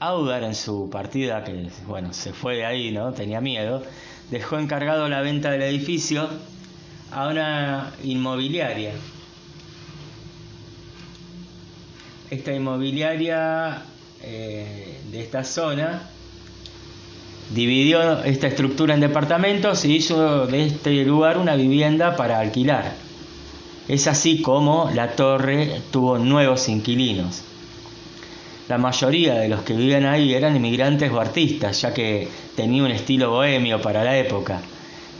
Audar 0.00 0.42
en 0.42 0.56
su 0.56 0.90
partida, 0.90 1.44
que 1.44 1.68
bueno, 1.86 2.12
se 2.12 2.32
fue 2.32 2.56
de 2.56 2.64
ahí, 2.64 2.90
¿no? 2.90 3.12
Tenía 3.12 3.40
miedo, 3.40 3.80
dejó 4.32 4.58
encargado 4.58 5.08
la 5.08 5.20
venta 5.20 5.52
del 5.52 5.62
edificio 5.62 6.28
a 7.12 7.28
una 7.28 7.92
inmobiliaria. 8.02 8.92
Esta 12.34 12.52
inmobiliaria 12.52 13.84
eh, 14.20 14.98
de 15.08 15.20
esta 15.20 15.44
zona 15.44 16.02
dividió 17.54 18.24
esta 18.24 18.48
estructura 18.48 18.94
en 18.94 18.98
departamentos 18.98 19.84
y 19.84 19.94
hizo 19.94 20.48
de 20.48 20.66
este 20.66 21.04
lugar 21.04 21.38
una 21.38 21.54
vivienda 21.54 22.16
para 22.16 22.40
alquilar. 22.40 22.94
Es 23.86 24.08
así 24.08 24.42
como 24.42 24.90
la 24.92 25.12
torre 25.12 25.80
tuvo 25.92 26.18
nuevos 26.18 26.68
inquilinos. 26.68 27.42
La 28.68 28.78
mayoría 28.78 29.34
de 29.34 29.48
los 29.48 29.62
que 29.62 29.74
vivían 29.74 30.04
ahí 30.04 30.34
eran 30.34 30.56
inmigrantes 30.56 31.12
o 31.12 31.20
artistas, 31.20 31.82
ya 31.82 31.94
que 31.94 32.26
tenía 32.56 32.82
un 32.82 32.90
estilo 32.90 33.30
bohemio 33.30 33.80
para 33.80 34.02
la 34.02 34.18
época. 34.18 34.60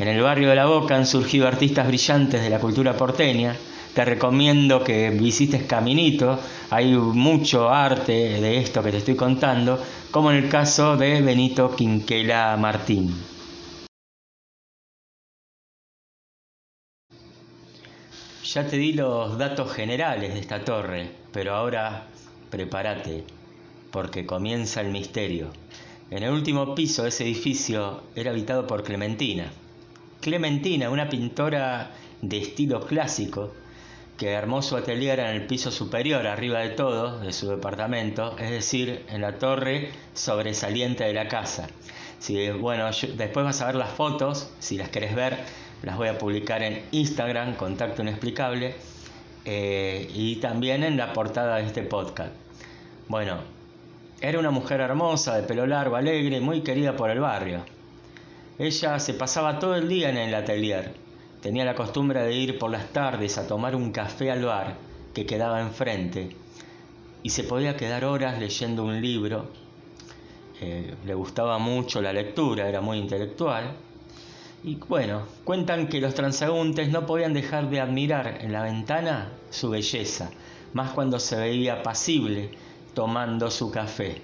En 0.00 0.09
el 0.09 0.21
barrio 0.21 0.49
de 0.49 0.56
La 0.56 0.66
Boca 0.66 0.97
han 0.97 1.06
surgido 1.06 1.47
artistas 1.47 1.87
brillantes 1.87 2.42
de 2.42 2.50
la 2.50 2.59
cultura 2.59 2.97
porteña. 2.97 3.54
Te 3.95 4.05
recomiendo 4.05 4.83
que 4.83 5.11
visites 5.11 5.63
Caminito, 5.69 6.41
hay 6.71 6.95
mucho 6.95 7.71
arte 7.71 8.41
de 8.41 8.59
esto 8.59 8.83
que 8.83 8.91
te 8.91 8.97
estoy 8.97 9.15
contando, 9.15 9.81
como 10.11 10.33
en 10.33 10.39
el 10.39 10.49
caso 10.49 10.97
de 10.97 11.23
Benito 11.23 11.77
Quinquela 11.77 12.57
Martín. 12.57 13.15
Ya 18.43 18.67
te 18.67 18.77
di 18.79 18.95
los 18.95 19.39
datos 19.39 19.73
generales 19.73 20.35
de 20.35 20.41
esta 20.41 20.65
torre, 20.65 21.11
pero 21.33 21.55
ahora 21.55 22.09
prepárate, 22.51 23.23
porque 23.93 24.27
comienza 24.27 24.81
el 24.81 24.91
misterio. 24.91 25.51
En 26.11 26.25
el 26.25 26.33
último 26.33 26.75
piso 26.75 27.05
de 27.05 27.11
ese 27.11 27.23
edificio 27.23 28.03
era 28.17 28.33
habitado 28.33 28.67
por 28.67 28.83
Clementina. 28.83 29.53
Clementina, 30.21 30.91
una 30.91 31.09
pintora 31.09 31.93
de 32.23 32.39
estilo 32.39 32.81
clásico, 32.81 33.53
que 34.16 34.37
armó 34.37 34.62
su 34.62 34.76
atelier 34.76 35.18
en 35.18 35.26
el 35.26 35.47
piso 35.47 35.71
superior, 35.71 36.26
arriba 36.26 36.61
de 36.61 36.71
todo, 36.71 37.18
de 37.21 37.33
su 37.33 37.49
departamento, 37.49 38.37
es 38.38 38.50
decir, 38.50 39.04
en 39.09 39.21
la 39.21 39.38
torre 39.38 39.90
sobresaliente 40.14 41.04
de 41.04 41.12
la 41.12 41.28
casa. 41.28 41.68
Si, 42.18 42.50
bueno, 42.50 42.88
después 43.16 43.44
vas 43.44 43.61
a 43.61 43.66
ver 43.66 43.75
las 43.75 43.90
fotos, 43.90 44.50
si 44.61 44.76
las 44.76 44.88
querés 44.88 45.14
ver, 45.14 45.38
las 45.83 45.97
voy 45.97 46.09
a 46.09 46.18
publicar 46.18 46.62
en 46.62 46.83
Instagram, 46.92 47.54
Contacto 47.56 48.02
Inexplicable, 48.02 48.75
eh, 49.44 50.09
y 50.14 50.37
también 50.37 50.85
en 50.85 50.97
la 50.97 51.12
portada 51.12 51.56
de 51.56 51.64
este 51.64 51.83
podcast. 51.83 52.33
Bueno, 53.09 53.38
era 54.21 54.38
una 54.38 54.50
mujer 54.50 54.80
hermosa, 54.80 55.37
de 55.37 55.42
pelo 55.42 55.66
largo, 55.66 55.97
alegre, 55.97 56.40
muy 56.40 56.62
querida 56.62 56.97
por 56.97 57.11
el 57.11 57.21
barrio. 57.21 57.62
Ella 58.59 58.99
se 59.00 59.12
pasaba 59.12 59.59
todo 59.59 59.75
el 59.75 59.88
día 59.88 60.09
en 60.09 60.16
el 60.16 60.35
atelier. 60.35 61.03
Tenía 61.45 61.67
la 61.67 61.75
costumbre 61.75 62.23
de 62.23 62.33
ir 62.33 62.59
por 62.59 62.71
las 62.71 62.91
tardes 62.91 63.37
a 63.37 63.47
tomar 63.47 63.77
un 63.77 63.93
café 63.93 64.31
al 64.31 64.47
bar 64.47 64.79
que 65.13 65.27
quedaba 65.27 65.61
enfrente 65.61 66.35
y 67.23 67.29
se 67.29 67.45
podía 67.45 67.77
quedar 67.77 68.07
horas 68.07 68.39
leyendo 68.39 68.83
un 68.83 68.99
libro. 69.03 69.51
Eh, 70.63 70.95
le 71.05 71.13
gustaba 71.13 71.59
mucho 71.59 72.01
la 72.01 72.15
lectura, 72.15 72.67
era 72.67 72.81
muy 72.81 72.97
intelectual. 72.97 73.77
Y 74.65 74.77
bueno, 74.77 75.25
cuentan 75.45 75.89
que 75.89 76.01
los 76.01 76.15
transeúntes 76.15 76.89
no 76.89 77.05
podían 77.05 77.35
dejar 77.35 77.69
de 77.69 77.81
admirar 77.81 78.39
en 78.41 78.51
la 78.51 78.63
ventana 78.63 79.33
su 79.51 79.69
belleza, 79.69 80.31
más 80.73 80.93
cuando 80.93 81.19
se 81.19 81.37
veía 81.37 81.83
pasible 81.83 82.53
tomando 82.95 83.51
su 83.51 83.71
café. 83.71 84.23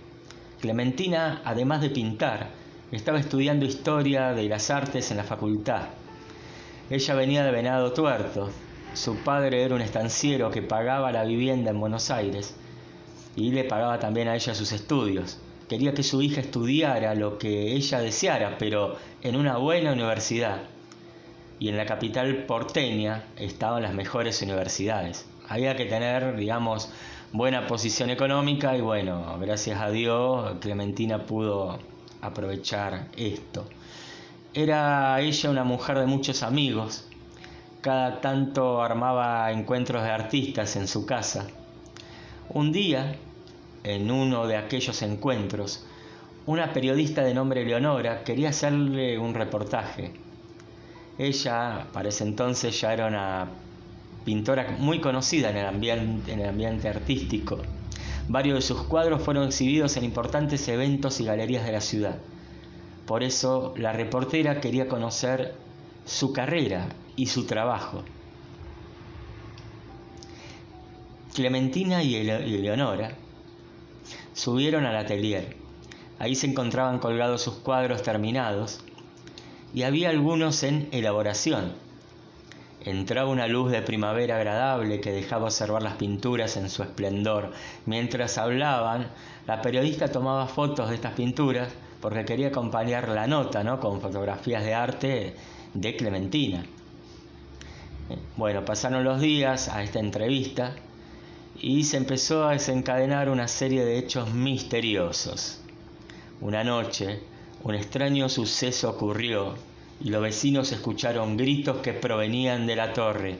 Clementina, 0.58 1.42
además 1.44 1.82
de 1.82 1.90
pintar, 1.90 2.48
estaba 2.90 3.20
estudiando 3.20 3.66
historia 3.66 4.32
de 4.32 4.48
las 4.48 4.70
artes 4.70 5.10
en 5.10 5.18
la 5.18 5.24
facultad. 5.24 5.99
Ella 6.90 7.14
venía 7.14 7.44
de 7.44 7.52
Venado 7.52 7.92
Tuerto. 7.92 8.50
Su 8.94 9.18
padre 9.18 9.62
era 9.62 9.76
un 9.76 9.80
estanciero 9.80 10.50
que 10.50 10.60
pagaba 10.60 11.12
la 11.12 11.22
vivienda 11.22 11.70
en 11.70 11.78
Buenos 11.78 12.10
Aires 12.10 12.56
y 13.36 13.52
le 13.52 13.62
pagaba 13.62 14.00
también 14.00 14.26
a 14.26 14.34
ella 14.34 14.56
sus 14.56 14.72
estudios. 14.72 15.38
Quería 15.68 15.94
que 15.94 16.02
su 16.02 16.20
hija 16.20 16.40
estudiara 16.40 17.14
lo 17.14 17.38
que 17.38 17.74
ella 17.74 18.00
deseara, 18.00 18.58
pero 18.58 18.96
en 19.22 19.36
una 19.36 19.56
buena 19.56 19.92
universidad. 19.92 20.62
Y 21.60 21.68
en 21.68 21.76
la 21.76 21.86
capital 21.86 22.44
porteña 22.46 23.22
estaban 23.36 23.84
las 23.84 23.94
mejores 23.94 24.42
universidades. 24.42 25.26
Había 25.48 25.76
que 25.76 25.84
tener, 25.84 26.34
digamos, 26.34 26.90
buena 27.32 27.68
posición 27.68 28.10
económica 28.10 28.76
y 28.76 28.80
bueno, 28.80 29.38
gracias 29.38 29.80
a 29.80 29.92
Dios 29.92 30.56
Clementina 30.60 31.24
pudo 31.24 31.78
aprovechar 32.20 33.06
esto. 33.16 33.64
Era 34.52 35.20
ella 35.20 35.48
una 35.48 35.62
mujer 35.62 36.00
de 36.00 36.06
muchos 36.06 36.42
amigos, 36.42 37.04
cada 37.82 38.20
tanto 38.20 38.82
armaba 38.82 39.52
encuentros 39.52 40.02
de 40.02 40.10
artistas 40.10 40.74
en 40.74 40.88
su 40.88 41.06
casa. 41.06 41.46
Un 42.48 42.72
día, 42.72 43.14
en 43.84 44.10
uno 44.10 44.48
de 44.48 44.56
aquellos 44.56 45.02
encuentros, 45.02 45.86
una 46.46 46.72
periodista 46.72 47.22
de 47.22 47.32
nombre 47.32 47.64
Leonora 47.64 48.24
quería 48.24 48.48
hacerle 48.48 49.20
un 49.20 49.34
reportaje. 49.34 50.14
Ella, 51.16 51.86
para 51.92 52.08
ese 52.08 52.24
entonces, 52.24 52.80
ya 52.80 52.92
era 52.92 53.06
una 53.06 53.46
pintora 54.24 54.74
muy 54.80 55.00
conocida 55.00 55.50
en 55.50 55.58
el, 55.58 56.46
ambiente, 56.48 56.88
artístico. 56.88 57.58
Varios 58.26 58.56
de 58.56 58.62
sus 58.62 58.82
cuadros 58.82 59.22
fueron 59.22 59.46
exhibidos 59.46 59.96
en 59.96 60.02
importantes 60.02 60.66
eventos 60.66 61.20
y 61.20 61.24
galerías 61.24 61.64
de 61.64 61.70
la 61.72 61.80
ciudad. 61.80 62.16
Por 63.10 63.24
eso 63.24 63.74
la 63.76 63.92
reportera 63.92 64.60
quería 64.60 64.86
conocer 64.86 65.56
su 66.04 66.32
carrera 66.32 66.90
y 67.16 67.26
su 67.26 67.44
trabajo. 67.44 68.04
Clementina 71.34 72.04
y 72.04 72.14
Eleonora 72.14 73.16
subieron 74.32 74.86
al 74.86 74.96
atelier. 74.96 75.56
Ahí 76.20 76.36
se 76.36 76.46
encontraban 76.46 77.00
colgados 77.00 77.42
sus 77.42 77.54
cuadros 77.54 78.04
terminados 78.04 78.78
y 79.74 79.82
había 79.82 80.10
algunos 80.10 80.62
en 80.62 80.88
elaboración 80.92 81.72
Entraba 82.82 83.28
una 83.28 83.46
luz 83.46 83.70
de 83.70 83.82
primavera 83.82 84.36
agradable 84.36 85.00
que 85.00 85.12
dejaba 85.12 85.46
observar 85.46 85.82
las 85.82 85.96
pinturas 85.96 86.56
en 86.56 86.70
su 86.70 86.82
esplendor. 86.82 87.52
Mientras 87.84 88.38
hablaban, 88.38 89.08
la 89.46 89.60
periodista 89.60 90.08
tomaba 90.08 90.46
fotos 90.46 90.88
de 90.88 90.94
estas 90.94 91.12
pinturas 91.12 91.68
porque 92.00 92.24
quería 92.24 92.48
acompañar 92.48 93.08
la 93.08 93.26
nota 93.26 93.62
¿no? 93.62 93.78
con 93.78 94.00
fotografías 94.00 94.64
de 94.64 94.74
arte 94.74 95.34
de 95.74 95.96
Clementina. 95.96 96.64
Bueno, 98.36 98.64
pasaron 98.64 99.04
los 99.04 99.20
días 99.20 99.68
a 99.68 99.82
esta 99.82 100.00
entrevista 100.00 100.74
y 101.60 101.84
se 101.84 101.96
empezó 101.96 102.48
a 102.48 102.52
desencadenar 102.52 103.28
una 103.28 103.46
serie 103.46 103.84
de 103.84 103.98
hechos 103.98 104.32
misteriosos. 104.32 105.60
Una 106.40 106.64
noche, 106.64 107.20
un 107.62 107.74
extraño 107.74 108.28
suceso 108.28 108.90
ocurrió 108.90 109.54
y 110.00 110.08
los 110.08 110.22
vecinos 110.22 110.72
escucharon 110.72 111.36
gritos 111.36 111.78
que 111.78 111.92
provenían 111.92 112.66
de 112.66 112.76
la 112.76 112.92
torre. 112.94 113.38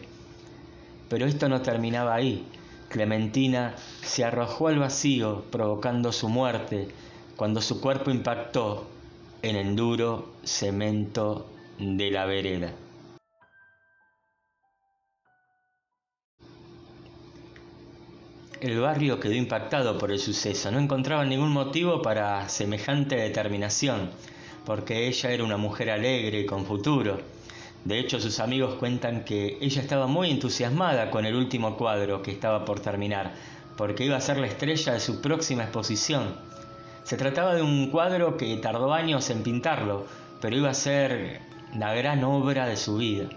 Pero 1.09 1.27
esto 1.27 1.49
no 1.49 1.63
terminaba 1.63 2.15
ahí. 2.15 2.47
Clementina 2.91 3.75
se 4.03 4.25
arrojó 4.25 4.69
al 4.69 4.79
vacío, 4.79 5.45
provocando 5.51 6.13
su 6.13 6.29
muerte, 6.29 6.89
cuando 7.41 7.63
su 7.63 7.81
cuerpo 7.81 8.11
impactó 8.11 8.87
en 9.41 9.57
el 9.57 9.75
duro 9.75 10.35
cemento 10.45 11.47
de 11.79 12.11
la 12.11 12.27
vereda. 12.27 12.71
El 18.61 18.79
barrio 18.79 19.19
quedó 19.19 19.33
impactado 19.33 19.97
por 19.97 20.13
el 20.13 20.19
suceso, 20.19 20.71
no 20.71 20.79
encontraba 20.79 21.25
ningún 21.25 21.51
motivo 21.51 22.03
para 22.03 22.47
semejante 22.51 23.17
determinación 23.17 24.11
porque 24.67 25.09
ella 25.09 25.31
era 25.31 25.43
una 25.43 25.57
mujer 25.57 25.89
alegre 25.89 26.41
y 26.41 26.45
con 26.45 26.67
futuro. 26.67 27.23
De 27.87 27.99
hecho, 27.99 28.21
sus 28.21 28.39
amigos 28.39 28.75
cuentan 28.75 29.25
que 29.25 29.57
ella 29.63 29.81
estaba 29.81 30.07
muy 30.07 30.31
entusiasmada 30.31 31.11
con 31.11 31.25
el 31.25 31.35
último 31.35 31.79
cuadro 31.79 32.23
que 32.23 32.33
estaba 32.33 32.67
por 32.67 32.81
terminar, 32.81 33.33
porque 33.79 34.05
iba 34.05 34.19
a 34.19 34.21
ser 34.21 34.37
la 34.37 34.47
estrella 34.47 34.93
de 34.93 35.01
su 35.01 35.23
próxima 35.23 35.63
exposición. 35.63 36.60
Se 37.11 37.17
trataba 37.17 37.57
de 37.57 37.63
un 37.63 37.91
cuadro 37.91 38.37
que 38.37 38.57
tardó 38.59 38.95
años 38.95 39.31
en 39.31 39.43
pintarlo, 39.43 40.07
pero 40.41 40.55
iba 40.55 40.71
a 40.71 40.75
ser 40.75 41.41
la 41.75 41.93
gran 41.93 42.23
obra 42.23 42.67
de 42.69 42.77
su 42.77 42.99
vida. 42.99 43.29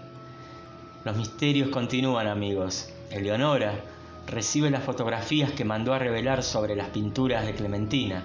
Los 1.04 1.16
misterios 1.16 1.70
continúan, 1.70 2.28
amigos. 2.28 2.88
Eleonora 3.10 3.80
recibe 4.28 4.70
las 4.70 4.84
fotografías 4.84 5.50
que 5.50 5.64
mandó 5.64 5.92
a 5.92 5.98
revelar 5.98 6.44
sobre 6.44 6.76
las 6.76 6.90
pinturas 6.90 7.44
de 7.46 7.54
Clementina, 7.56 8.22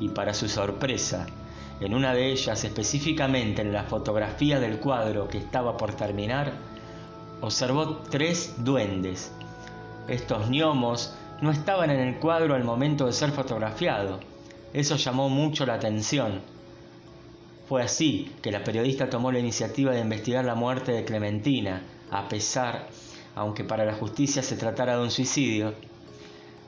y 0.00 0.08
para 0.08 0.34
su 0.34 0.48
sorpresa, 0.48 1.26
en 1.78 1.94
una 1.94 2.12
de 2.12 2.32
ellas, 2.32 2.64
específicamente 2.64 3.62
en 3.62 3.72
la 3.72 3.84
fotografía 3.84 4.58
del 4.58 4.80
cuadro 4.80 5.28
que 5.28 5.38
estaba 5.38 5.76
por 5.76 5.92
terminar, 5.92 6.54
observó 7.40 7.98
tres 8.10 8.56
duendes. 8.64 9.30
Estos 10.08 10.48
gnomos 10.48 11.14
no 11.40 11.52
estaban 11.52 11.90
en 11.90 12.00
el 12.00 12.16
cuadro 12.16 12.56
al 12.56 12.64
momento 12.64 13.06
de 13.06 13.12
ser 13.12 13.30
fotografiado. 13.30 14.18
Eso 14.76 14.96
llamó 14.96 15.30
mucho 15.30 15.64
la 15.64 15.72
atención. 15.72 16.42
Fue 17.66 17.82
así 17.82 18.30
que 18.42 18.52
la 18.52 18.62
periodista 18.62 19.08
tomó 19.08 19.32
la 19.32 19.38
iniciativa 19.38 19.92
de 19.92 20.02
investigar 20.02 20.44
la 20.44 20.54
muerte 20.54 20.92
de 20.92 21.06
Clementina, 21.06 21.82
a 22.10 22.28
pesar, 22.28 22.86
aunque 23.34 23.64
para 23.64 23.86
la 23.86 23.94
justicia 23.94 24.42
se 24.42 24.58
tratara 24.58 24.98
de 24.98 25.02
un 25.02 25.10
suicidio, 25.10 25.72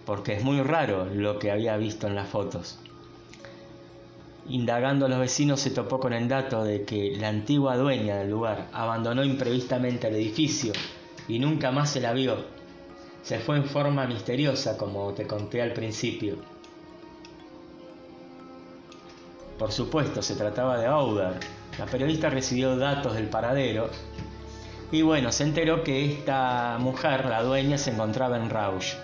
porque 0.06 0.32
es 0.32 0.42
muy 0.42 0.62
raro 0.62 1.04
lo 1.04 1.38
que 1.38 1.50
había 1.50 1.76
visto 1.76 2.06
en 2.06 2.14
las 2.14 2.30
fotos. 2.30 2.78
Indagando 4.48 5.04
a 5.04 5.10
los 5.10 5.18
vecinos 5.18 5.60
se 5.60 5.70
topó 5.70 6.00
con 6.00 6.14
el 6.14 6.28
dato 6.28 6.64
de 6.64 6.86
que 6.86 7.14
la 7.14 7.28
antigua 7.28 7.76
dueña 7.76 8.16
del 8.16 8.30
lugar 8.30 8.68
abandonó 8.72 9.22
imprevistamente 9.22 10.08
el 10.08 10.14
edificio 10.14 10.72
y 11.28 11.38
nunca 11.38 11.72
más 11.72 11.90
se 11.90 12.00
la 12.00 12.14
vio. 12.14 12.38
Se 13.20 13.38
fue 13.38 13.58
en 13.58 13.66
forma 13.66 14.06
misteriosa, 14.06 14.78
como 14.78 15.12
te 15.12 15.26
conté 15.26 15.60
al 15.60 15.74
principio. 15.74 16.57
Por 19.58 19.72
supuesto, 19.72 20.22
se 20.22 20.36
trataba 20.36 20.78
de 20.78 20.86
Auder. 20.86 21.34
La 21.78 21.86
periodista 21.86 22.30
recibió 22.30 22.76
datos 22.76 23.14
del 23.14 23.28
paradero 23.28 23.90
y 24.90 25.02
bueno, 25.02 25.32
se 25.32 25.44
enteró 25.44 25.84
que 25.84 26.04
esta 26.06 26.78
mujer, 26.80 27.26
la 27.26 27.42
dueña, 27.42 27.76
se 27.76 27.90
encontraba 27.90 28.38
en 28.38 28.48
Rausch. 28.48 28.94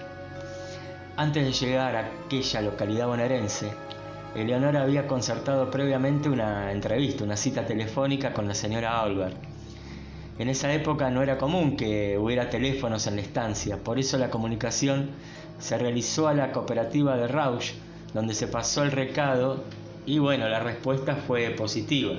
Antes 1.17 1.45
de 1.45 1.53
llegar 1.53 1.95
a 1.95 2.11
aquella 2.25 2.63
localidad 2.63 3.07
bonaerense, 3.07 3.71
Eleonora 4.35 4.83
había 4.83 5.07
concertado 5.07 5.71
previamente 5.71 6.31
una 6.31 6.73
entrevista, 6.73 7.23
una 7.23 7.37
cita 7.37 7.67
telefónica 7.67 8.33
con 8.33 8.49
la 8.49 8.55
señora 8.55 9.01
Albert. 9.01 9.37
En 10.39 10.49
esa 10.49 10.73
época 10.73 11.11
no 11.11 11.23
era 11.23 11.37
común 11.37 11.77
que 11.77 12.17
hubiera 12.19 12.49
teléfonos 12.49 13.07
en 13.07 13.17
la 13.17 13.23
estancia, 13.23 13.77
por 13.77 13.99
eso 13.99 14.17
la 14.19 14.31
comunicación 14.31 15.11
se 15.59 15.79
realizó 15.79 16.29
a 16.29 16.35
la 16.35 16.51
cooperativa 16.51 17.17
de 17.17 17.29
Rausch, 17.29 17.75
donde 18.15 18.35
se 18.35 18.49
pasó 18.49 18.83
el 18.83 18.91
recado 18.91 19.63
y 20.07 20.19
bueno, 20.19 20.49
la 20.49 20.61
respuesta 20.61 21.17
fue 21.17 21.51
positiva. 21.51 22.15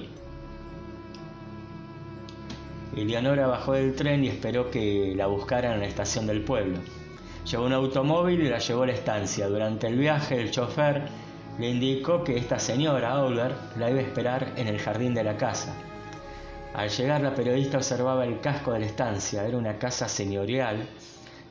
Eleonora 2.95 3.47
bajó 3.47 3.73
del 3.73 3.93
tren 3.93 4.23
y 4.23 4.29
esperó 4.29 4.71
que 4.71 5.13
la 5.15 5.27
buscaran 5.27 5.73
en 5.73 5.79
la 5.81 5.87
estación 5.87 6.27
del 6.27 6.43
pueblo. 6.43 6.79
Llevó 7.49 7.65
un 7.65 7.73
automóvil 7.73 8.41
y 8.41 8.49
la 8.49 8.59
llevó 8.59 8.83
a 8.83 8.87
la 8.87 8.93
estancia. 8.93 9.47
Durante 9.47 9.87
el 9.87 9.97
viaje, 9.97 10.41
el 10.41 10.49
chofer 10.49 11.03
le 11.59 11.69
indicó 11.69 12.23
que 12.23 12.37
esta 12.37 12.57
señora, 12.57 13.11
Auler, 13.11 13.53
la 13.77 13.91
iba 13.91 13.99
a 13.99 14.03
esperar 14.03 14.53
en 14.55 14.67
el 14.67 14.79
jardín 14.79 15.13
de 15.13 15.23
la 15.23 15.37
casa. 15.37 15.75
Al 16.73 16.89
llegar, 16.89 17.21
la 17.21 17.35
periodista 17.35 17.77
observaba 17.77 18.25
el 18.25 18.39
casco 18.39 18.73
de 18.73 18.79
la 18.79 18.85
estancia. 18.85 19.45
Era 19.45 19.57
una 19.57 19.77
casa 19.77 20.07
señorial, 20.07 20.87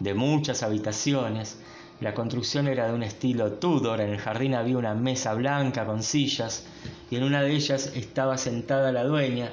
de 0.00 0.14
muchas 0.14 0.62
habitaciones. 0.62 1.58
La 2.00 2.12
construcción 2.12 2.66
era 2.66 2.88
de 2.88 2.92
un 2.92 3.02
estilo 3.02 3.52
Tudor. 3.52 4.00
En 4.00 4.10
el 4.10 4.18
jardín 4.18 4.54
había 4.54 4.78
una 4.78 4.94
mesa 4.94 5.34
blanca 5.34 5.86
con 5.86 6.02
sillas 6.02 6.66
y 7.10 7.16
en 7.16 7.24
una 7.24 7.42
de 7.42 7.52
ellas 7.52 7.92
estaba 7.94 8.36
sentada 8.36 8.92
la 8.92 9.04
dueña, 9.04 9.50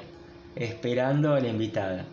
esperando 0.56 1.34
a 1.34 1.40
la 1.40 1.48
invitada. 1.48 2.04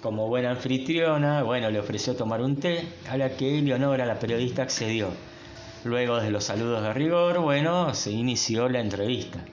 Como 0.00 0.28
buena 0.28 0.50
anfitriona, 0.50 1.42
bueno, 1.42 1.70
le 1.70 1.80
ofreció 1.80 2.14
tomar 2.14 2.42
un 2.42 2.56
té, 2.56 2.86
a 3.10 3.16
la 3.16 3.36
que 3.36 3.60
Leonora, 3.62 4.06
la 4.06 4.18
periodista, 4.18 4.62
accedió. 4.62 5.08
Luego 5.84 6.20
de 6.20 6.30
los 6.30 6.44
saludos 6.44 6.82
de 6.82 6.92
rigor, 6.92 7.40
bueno, 7.40 7.92
se 7.94 8.10
inició 8.10 8.68
la 8.68 8.80
entrevista. 8.80 9.44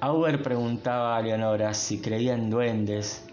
Auer 0.00 0.42
preguntaba 0.42 1.16
a 1.16 1.22
Leonora 1.22 1.74
si 1.74 2.00
creía 2.00 2.34
en 2.34 2.50
duendes, 2.50 3.24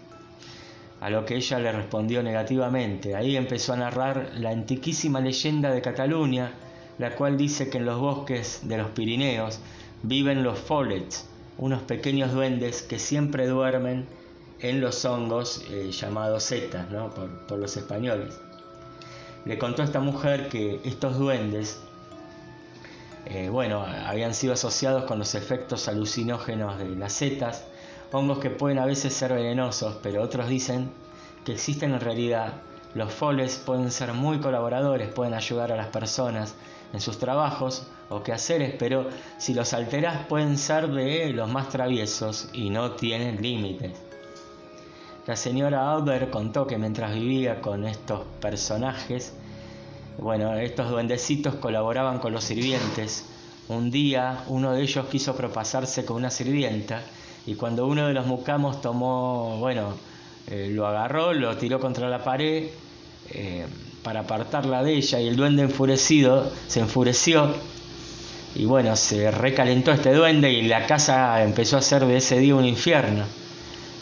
a 1.00 1.08
lo 1.08 1.24
que 1.24 1.36
ella 1.36 1.58
le 1.58 1.72
respondió 1.72 2.22
negativamente. 2.22 3.16
Ahí 3.16 3.36
empezó 3.36 3.72
a 3.72 3.76
narrar 3.76 4.32
la 4.36 4.50
antiquísima 4.50 5.20
leyenda 5.20 5.70
de 5.70 5.80
Cataluña, 5.80 6.52
la 6.98 7.16
cual 7.16 7.38
dice 7.38 7.70
que 7.70 7.78
en 7.78 7.86
los 7.86 7.98
bosques 7.98 8.60
de 8.64 8.76
los 8.76 8.90
Pirineos 8.90 9.60
viven 10.02 10.42
los 10.42 10.58
follets, 10.58 11.26
unos 11.56 11.82
pequeños 11.82 12.32
duendes 12.32 12.82
que 12.82 12.98
siempre 12.98 13.46
duermen 13.46 14.06
en 14.60 14.80
los 14.82 15.04
hongos 15.06 15.64
eh, 15.70 15.90
llamados 15.90 16.44
setas 16.44 16.90
¿no? 16.90 17.10
por, 17.10 17.58
los 17.58 17.76
españoles. 17.76 18.38
Le 19.46 19.58
contó 19.58 19.80
a 19.80 19.86
esta 19.86 20.00
mujer 20.00 20.50
que 20.50 20.80
estos 20.84 21.18
duendes 21.18 21.80
eh, 23.26 23.48
bueno, 23.48 23.84
habían 24.06 24.34
sido 24.34 24.54
asociados 24.54 25.04
con 25.04 25.18
los 25.18 25.34
efectos 25.34 25.88
alucinógenos 25.88 26.78
de 26.78 26.88
las 26.90 27.12
setas, 27.12 27.64
hongos 28.12 28.38
que 28.38 28.50
pueden 28.50 28.78
a 28.78 28.86
veces 28.86 29.12
ser 29.14 29.32
venenosos, 29.32 29.96
pero 30.02 30.22
otros 30.22 30.48
dicen 30.48 30.90
que 31.44 31.52
existen 31.52 31.92
en 31.92 32.00
realidad. 32.00 32.54
Los 32.94 33.12
foles 33.12 33.56
pueden 33.64 33.90
ser 33.90 34.12
muy 34.12 34.40
colaboradores, 34.40 35.12
pueden 35.12 35.34
ayudar 35.34 35.70
a 35.72 35.76
las 35.76 35.86
personas 35.88 36.54
en 36.92 37.00
sus 37.00 37.18
trabajos 37.18 37.86
o 38.08 38.22
quehaceres, 38.22 38.74
pero 38.78 39.08
si 39.38 39.54
los 39.54 39.72
alteras 39.72 40.26
pueden 40.26 40.58
ser 40.58 40.88
de 40.88 41.32
los 41.32 41.48
más 41.48 41.68
traviesos 41.68 42.48
y 42.52 42.70
no 42.70 42.92
tienen 42.92 43.40
límites. 43.40 43.92
La 45.26 45.36
señora 45.36 45.92
Auber 45.92 46.30
contó 46.30 46.66
que 46.66 46.78
mientras 46.78 47.14
vivía 47.14 47.60
con 47.60 47.86
estos 47.86 48.24
personajes, 48.40 49.32
bueno, 50.18 50.54
estos 50.54 50.90
duendecitos 50.90 51.54
colaboraban 51.56 52.18
con 52.18 52.32
los 52.32 52.42
sirvientes. 52.42 53.26
Un 53.68 53.92
día 53.92 54.42
uno 54.48 54.72
de 54.72 54.82
ellos 54.82 55.06
quiso 55.06 55.36
propasarse 55.36 56.04
con 56.04 56.16
una 56.16 56.30
sirvienta 56.30 57.02
y 57.46 57.54
cuando 57.54 57.86
uno 57.86 58.06
de 58.06 58.14
los 58.14 58.26
mucamos 58.26 58.80
tomó, 58.80 59.56
bueno, 59.58 59.94
eh, 60.48 60.68
lo 60.72 60.86
agarró, 60.86 61.32
lo 61.32 61.56
tiró 61.56 61.80
contra 61.80 62.08
la 62.08 62.22
pared 62.22 62.68
eh, 63.30 63.66
para 64.02 64.20
apartarla 64.20 64.82
de 64.82 64.94
ella 64.94 65.20
y 65.20 65.28
el 65.28 65.36
duende 65.36 65.62
enfurecido 65.62 66.50
se 66.66 66.80
enfureció 66.80 67.54
y 68.54 68.64
bueno, 68.64 68.96
se 68.96 69.30
recalentó 69.30 69.92
este 69.92 70.12
duende 70.12 70.52
y 70.52 70.62
la 70.62 70.86
casa 70.86 71.42
empezó 71.42 71.76
a 71.76 71.82
ser 71.82 72.04
de 72.04 72.16
ese 72.16 72.38
día 72.38 72.56
un 72.56 72.64
infierno. 72.64 73.24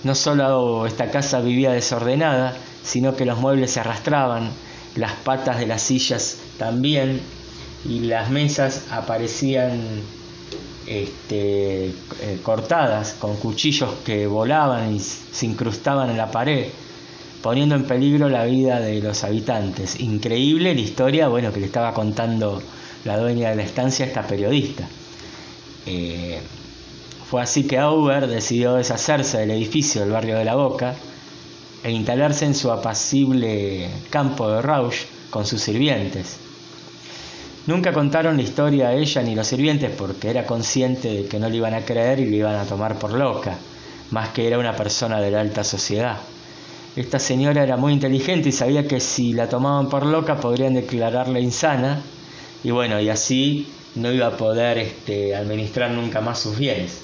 No 0.04 0.14
solo 0.14 0.86
esta 0.86 1.10
casa 1.10 1.40
vivía 1.40 1.72
desordenada, 1.72 2.56
sino 2.82 3.14
que 3.14 3.26
los 3.26 3.38
muebles 3.38 3.72
se 3.72 3.80
arrastraban, 3.80 4.50
las 4.96 5.12
patas 5.12 5.58
de 5.58 5.66
las 5.66 5.82
sillas 5.82 6.38
también 6.56 7.20
y 7.84 8.00
las 8.00 8.30
mesas 8.30 8.86
aparecían 8.90 10.02
este, 10.88 11.86
eh, 11.86 12.38
cortadas 12.42 13.14
con 13.18 13.36
cuchillos 13.36 13.90
que 14.06 14.26
volaban 14.26 14.94
y 14.94 15.00
se 15.00 15.44
incrustaban 15.44 16.08
en 16.08 16.16
la 16.16 16.30
pared, 16.30 16.68
poniendo 17.42 17.74
en 17.74 17.84
peligro 17.84 18.30
la 18.30 18.44
vida 18.44 18.80
de 18.80 19.02
los 19.02 19.22
habitantes. 19.22 20.00
Increíble 20.00 20.74
la 20.74 20.80
historia, 20.80 21.28
bueno, 21.28 21.52
que 21.52 21.60
le 21.60 21.66
estaba 21.66 21.92
contando 21.92 22.62
la 23.04 23.18
dueña 23.18 23.50
de 23.50 23.56
la 23.56 23.62
estancia 23.64 24.06
esta 24.06 24.26
periodista. 24.26 24.88
Eh, 25.84 26.40
fue 27.28 27.42
así 27.42 27.66
que 27.66 27.78
Auber 27.78 28.26
decidió 28.26 28.74
deshacerse 28.74 29.38
del 29.38 29.50
edificio 29.50 30.00
del 30.00 30.10
barrio 30.10 30.38
de 30.38 30.46
la 30.46 30.54
Boca 30.54 30.94
e 31.84 31.90
instalarse 31.90 32.46
en 32.46 32.54
su 32.54 32.72
apacible 32.72 33.90
campo 34.08 34.50
de 34.50 34.62
Rausch 34.62 35.04
con 35.28 35.44
sus 35.44 35.60
sirvientes. 35.60 36.47
Nunca 37.68 37.92
contaron 37.92 38.38
la 38.38 38.42
historia 38.42 38.88
a 38.88 38.94
ella 38.94 39.20
ni 39.20 39.34
los 39.34 39.46
sirvientes 39.46 39.90
porque 39.90 40.30
era 40.30 40.46
consciente 40.46 41.12
de 41.12 41.24
que 41.26 41.38
no 41.38 41.50
le 41.50 41.56
iban 41.58 41.74
a 41.74 41.82
creer 41.82 42.18
y 42.18 42.24
le 42.24 42.38
iban 42.38 42.56
a 42.56 42.64
tomar 42.64 42.98
por 42.98 43.12
loca, 43.12 43.58
más 44.10 44.30
que 44.30 44.46
era 44.46 44.58
una 44.58 44.74
persona 44.74 45.20
de 45.20 45.30
la 45.30 45.42
alta 45.42 45.62
sociedad. 45.62 46.16
Esta 46.96 47.18
señora 47.18 47.62
era 47.62 47.76
muy 47.76 47.92
inteligente 47.92 48.48
y 48.48 48.52
sabía 48.52 48.88
que 48.88 49.00
si 49.00 49.34
la 49.34 49.50
tomaban 49.50 49.90
por 49.90 50.06
loca 50.06 50.36
podrían 50.36 50.72
declararla 50.72 51.40
insana 51.40 52.00
y 52.64 52.70
bueno, 52.70 52.98
y 53.02 53.10
así 53.10 53.68
no 53.96 54.10
iba 54.10 54.28
a 54.28 54.36
poder 54.38 54.78
este, 54.78 55.36
administrar 55.36 55.90
nunca 55.90 56.22
más 56.22 56.40
sus 56.40 56.56
bienes. 56.56 57.02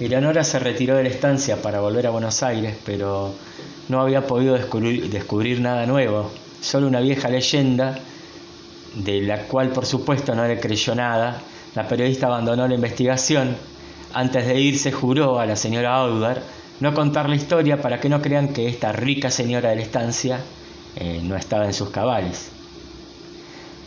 Eleonora 0.00 0.44
se 0.44 0.58
retiró 0.58 0.96
de 0.96 1.04
la 1.04 1.08
estancia 1.08 1.62
para 1.62 1.80
volver 1.80 2.06
a 2.06 2.10
Buenos 2.10 2.42
Aires, 2.42 2.76
pero 2.84 3.32
no 3.88 4.02
había 4.02 4.26
podido 4.26 4.54
descubrir, 4.54 5.62
nada 5.62 5.86
nuevo, 5.86 6.30
solo 6.60 6.86
una 6.86 7.00
vieja 7.00 7.30
leyenda 7.30 7.98
de 8.94 9.20
la 9.22 9.42
cual 9.42 9.70
por 9.70 9.86
supuesto 9.86 10.34
no 10.34 10.46
le 10.46 10.60
creyó 10.60 10.94
nada. 10.94 11.42
La 11.74 11.86
periodista 11.86 12.26
abandonó 12.26 12.66
la 12.66 12.74
investigación. 12.74 13.56
Antes 14.14 14.46
de 14.46 14.60
irse 14.60 14.92
juró 14.92 15.38
a 15.38 15.46
la 15.46 15.56
señora 15.56 15.96
Auder 15.96 16.42
no 16.80 16.94
contar 16.94 17.28
la 17.28 17.36
historia 17.36 17.80
para 17.82 18.00
que 18.00 18.08
no 18.08 18.22
crean 18.22 18.48
que 18.48 18.68
esta 18.68 18.92
rica 18.92 19.30
señora 19.30 19.70
de 19.70 19.76
la 19.76 19.82
estancia 19.82 20.40
eh, 20.96 21.20
no 21.22 21.36
estaba 21.36 21.66
en 21.66 21.74
sus 21.74 21.90
cabales. 21.90 22.50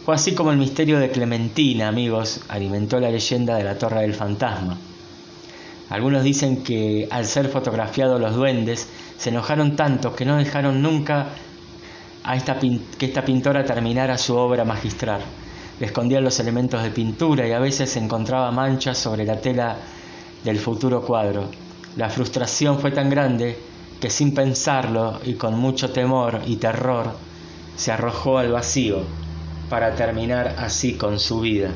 Fue 0.06 0.16
así 0.16 0.34
como 0.34 0.52
el 0.52 0.58
misterio 0.58 1.00
de 1.00 1.12
Clementina, 1.12 1.88
amigos, 1.88 2.42
alimentó 2.50 3.00
la 3.00 3.12
leyenda 3.12 3.56
de 3.56 3.64
la 3.64 3.78
Torre 3.78 4.02
del 4.02 4.14
Fantasma. 4.14 4.78
Algunos 5.90 6.24
dicen 6.24 6.64
que 6.64 7.08
al 7.12 7.26
ser 7.26 7.50
fotografiados 7.50 8.20
los 8.20 8.36
duendes 8.36 8.88
se 9.18 9.30
enojaron 9.30 9.76
tanto 9.76 10.16
que 10.16 10.26
no 10.26 10.38
dejaron 10.38 10.82
nunca 10.82 11.28
a 12.24 12.38
que 12.38 13.06
esta 13.06 13.26
pintora 13.26 13.66
terminara 13.66 14.18
su 14.18 14.36
obra 14.36 14.64
magistral. 14.64 15.22
Le 15.80 15.88
escondían 15.88 16.24
los 16.24 16.40
elementos 16.40 16.84
de 16.84 16.92
pintura 16.92 17.48
y 17.48 17.52
a 17.52 17.60
veces 17.60 17.96
encontraba 17.98 18.52
manchas 18.52 18.98
sobre 18.98 19.26
la 19.26 19.42
tela 19.42 19.78
del 20.44 20.60
futuro 20.60 21.02
cuadro. 21.02 21.50
La 21.98 22.10
frustración 22.10 22.80
fue 22.80 22.92
tan 22.92 23.10
grande 23.10 23.58
que 24.00 24.10
sin 24.10 24.34
pensarlo 24.34 25.20
y 25.26 25.34
con 25.34 25.58
mucho 25.60 25.92
temor 25.92 26.42
y 26.46 26.58
terror 26.58 27.14
se 27.76 27.92
arrojó 27.92 28.38
al 28.38 28.52
vacío 28.52 29.04
para 29.70 29.96
terminar 29.96 30.56
así 30.58 30.94
con 30.94 31.20
su 31.20 31.42
vida. 31.42 31.72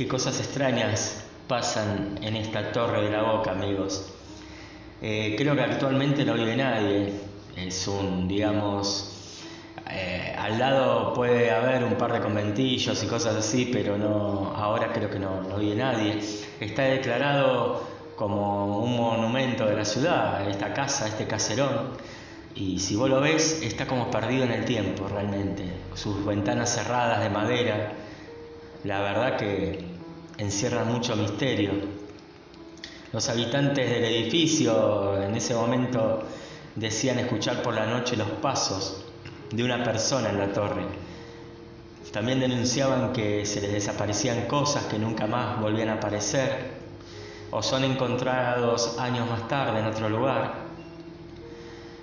Qué 0.00 0.08
cosas 0.08 0.40
extrañas 0.40 1.22
pasan 1.46 2.20
en 2.22 2.34
esta 2.34 2.72
torre 2.72 3.02
de 3.02 3.10
la 3.10 3.20
boca, 3.20 3.50
amigos. 3.50 4.10
Eh, 5.02 5.34
creo 5.36 5.54
que 5.54 5.60
actualmente 5.60 6.24
no 6.24 6.32
vive 6.32 6.56
nadie. 6.56 7.12
Es 7.54 7.86
un, 7.86 8.26
digamos, 8.26 9.44
eh, 9.90 10.34
al 10.38 10.58
lado 10.58 11.12
puede 11.12 11.50
haber 11.50 11.84
un 11.84 11.96
par 11.96 12.14
de 12.14 12.20
conventillos 12.20 13.04
y 13.04 13.06
cosas 13.06 13.36
así, 13.36 13.68
pero 13.70 13.98
no, 13.98 14.54
ahora 14.56 14.90
creo 14.90 15.10
que 15.10 15.18
no, 15.18 15.42
no 15.42 15.58
vive 15.58 15.76
nadie. 15.76 16.18
Está 16.58 16.84
declarado 16.84 17.82
como 18.16 18.78
un 18.78 18.96
monumento 18.96 19.66
de 19.66 19.76
la 19.76 19.84
ciudad, 19.84 20.48
esta 20.48 20.72
casa, 20.72 21.08
este 21.08 21.26
caserón. 21.26 21.90
Y 22.54 22.78
si 22.78 22.96
vos 22.96 23.10
lo 23.10 23.20
ves, 23.20 23.60
está 23.62 23.86
como 23.86 24.10
perdido 24.10 24.44
en 24.44 24.52
el 24.52 24.64
tiempo 24.64 25.08
realmente. 25.08 25.64
Sus 25.92 26.24
ventanas 26.24 26.74
cerradas 26.74 27.22
de 27.22 27.28
madera, 27.28 27.92
la 28.82 29.02
verdad 29.02 29.36
que 29.36 29.89
encierra 30.40 30.84
mucho 30.84 31.14
misterio. 31.16 31.72
Los 33.12 33.28
habitantes 33.28 33.90
del 33.90 34.04
edificio 34.04 35.22
en 35.22 35.34
ese 35.34 35.54
momento 35.54 36.22
decían 36.74 37.18
escuchar 37.18 37.62
por 37.62 37.74
la 37.74 37.84
noche 37.84 38.16
los 38.16 38.28
pasos 38.30 39.04
de 39.52 39.62
una 39.62 39.84
persona 39.84 40.30
en 40.30 40.38
la 40.38 40.52
torre. 40.52 40.84
También 42.10 42.40
denunciaban 42.40 43.12
que 43.12 43.44
se 43.44 43.60
les 43.60 43.72
desaparecían 43.72 44.46
cosas 44.46 44.84
que 44.84 44.98
nunca 44.98 45.26
más 45.26 45.60
volvían 45.60 45.90
a 45.90 45.94
aparecer 45.94 46.80
o 47.50 47.62
son 47.62 47.84
encontrados 47.84 48.98
años 48.98 49.28
más 49.28 49.46
tarde 49.46 49.80
en 49.80 49.86
otro 49.86 50.08
lugar. 50.08 50.70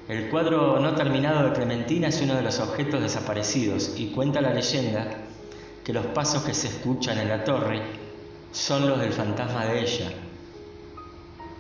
El 0.08 0.30
cuadro 0.30 0.80
no 0.80 0.94
terminado 0.94 1.50
de 1.50 1.54
Clementina 1.54 2.10
es 2.10 2.22
uno 2.22 2.36
de 2.36 2.44
los 2.44 2.60
objetos 2.60 3.02
desaparecidos 3.02 3.94
y 3.98 4.12
cuenta 4.12 4.42
la 4.42 4.54
leyenda 4.54 5.08
que 5.84 5.92
los 5.92 6.06
pasos 6.08 6.44
que 6.44 6.54
se 6.54 6.68
escuchan 6.68 7.18
en 7.18 7.30
la 7.30 7.44
torre 7.44 8.07
son 8.52 8.88
los 8.88 9.00
del 9.00 9.12
fantasma 9.12 9.66
de 9.66 9.82
ella. 9.82 10.12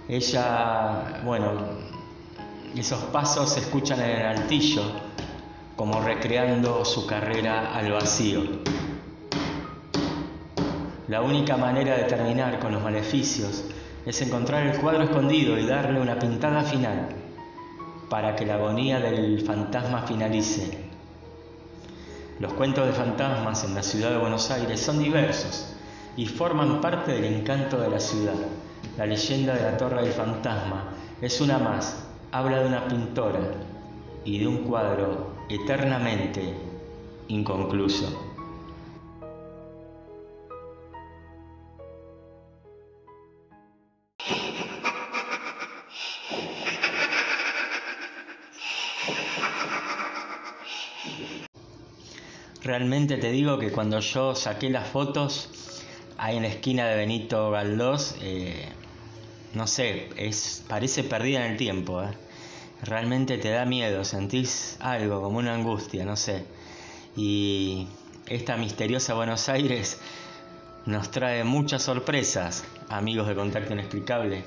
Ella, 0.09 1.21
bueno, 1.25 1.53
esos 2.75 2.99
pasos 3.05 3.51
se 3.51 3.59
escuchan 3.59 3.99
en 3.99 4.09
el 4.09 4.25
altillo, 4.25 4.83
como 5.75 6.01
recreando 6.01 6.85
su 6.85 7.05
carrera 7.05 7.75
al 7.75 7.91
vacío. 7.91 8.43
La 11.07 11.21
única 11.21 11.57
manera 11.57 11.97
de 11.97 12.03
terminar 12.03 12.59
con 12.59 12.73
los 12.73 12.83
maleficios 12.83 13.65
es 14.05 14.21
encontrar 14.21 14.67
el 14.67 14.77
cuadro 14.79 15.03
escondido 15.03 15.57
y 15.57 15.65
darle 15.65 15.99
una 15.99 16.17
pintada 16.17 16.63
final 16.63 17.09
para 18.09 18.35
que 18.35 18.45
la 18.45 18.55
agonía 18.55 18.99
del 18.99 19.41
fantasma 19.45 20.03
finalice. 20.03 20.87
Los 22.39 22.53
cuentos 22.53 22.85
de 22.85 22.93
fantasmas 22.93 23.63
en 23.63 23.75
la 23.75 23.83
ciudad 23.83 24.11
de 24.11 24.17
Buenos 24.17 24.51
Aires 24.51 24.79
son 24.79 24.99
diversos 24.99 25.76
y 26.17 26.25
forman 26.25 26.81
parte 26.81 27.13
del 27.13 27.25
encanto 27.25 27.77
de 27.77 27.89
la 27.89 27.99
ciudad. 27.99 28.33
La 28.97 29.05
leyenda 29.05 29.53
de 29.53 29.61
la 29.61 29.77
Torre 29.77 30.01
del 30.01 30.11
Fantasma 30.11 30.89
es 31.21 31.39
una 31.39 31.59
más, 31.59 32.07
habla 32.31 32.59
de 32.59 32.67
una 32.67 32.87
pintora 32.87 33.39
y 34.25 34.39
de 34.39 34.47
un 34.47 34.57
cuadro 34.63 35.31
eternamente 35.47 36.53
inconcluso. 37.27 38.23
Realmente 52.63 53.17
te 53.17 53.31
digo 53.31 53.59
que 53.59 53.71
cuando 53.71 53.99
yo 54.01 54.35
saqué 54.35 54.69
las 54.69 54.89
fotos 54.89 55.56
ahí 56.17 56.37
en 56.37 56.43
la 56.43 56.49
esquina 56.49 56.87
de 56.87 56.95
Benito 56.95 57.51
Galdós, 57.51 58.15
eh, 58.21 58.69
no 59.53 59.67
sé, 59.67 60.09
es, 60.17 60.63
parece 60.67 61.03
perdida 61.03 61.45
en 61.45 61.51
el 61.51 61.57
tiempo. 61.57 62.01
¿eh? 62.03 62.09
Realmente 62.83 63.37
te 63.37 63.49
da 63.49 63.65
miedo, 63.65 64.03
sentís 64.03 64.77
algo, 64.79 65.21
como 65.21 65.39
una 65.39 65.53
angustia, 65.53 66.05
no 66.05 66.15
sé. 66.15 66.45
Y 67.15 67.87
esta 68.27 68.57
misteriosa 68.57 69.13
Buenos 69.13 69.49
Aires 69.49 69.99
nos 70.85 71.11
trae 71.11 71.43
muchas 71.43 71.83
sorpresas, 71.83 72.63
amigos 72.89 73.27
de 73.27 73.35
Contacto 73.35 73.73
Inexplicable. 73.73 74.43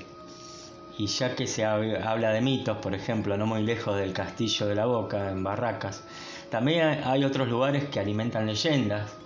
Y 0.97 1.07
ya 1.07 1.35
que 1.35 1.47
se 1.47 1.65
habla 1.65 2.31
de 2.31 2.41
mitos, 2.41 2.77
por 2.77 2.93
ejemplo, 2.93 3.37
no 3.37 3.47
muy 3.47 3.63
lejos 3.63 3.97
del 3.97 4.13
Castillo 4.13 4.67
de 4.67 4.75
la 4.75 4.85
Boca, 4.85 5.31
en 5.31 5.43
Barracas, 5.43 6.03
también 6.49 7.01
hay 7.05 7.23
otros 7.23 7.47
lugares 7.47 7.85
que 7.85 7.99
alimentan 7.99 8.45
leyendas. 8.45 9.20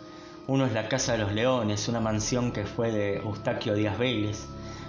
Uno 0.47 0.67
es 0.67 0.73
la 0.73 0.87
Casa 0.87 1.13
de 1.13 1.17
los 1.17 1.33
Leones, 1.33 1.87
una 1.87 1.99
mansión 1.99 2.51
que 2.51 2.65
fue 2.65 2.91
de 2.91 3.17
Eustaquio 3.17 3.73
Díaz 3.73 3.97
Vélez. 3.97 4.45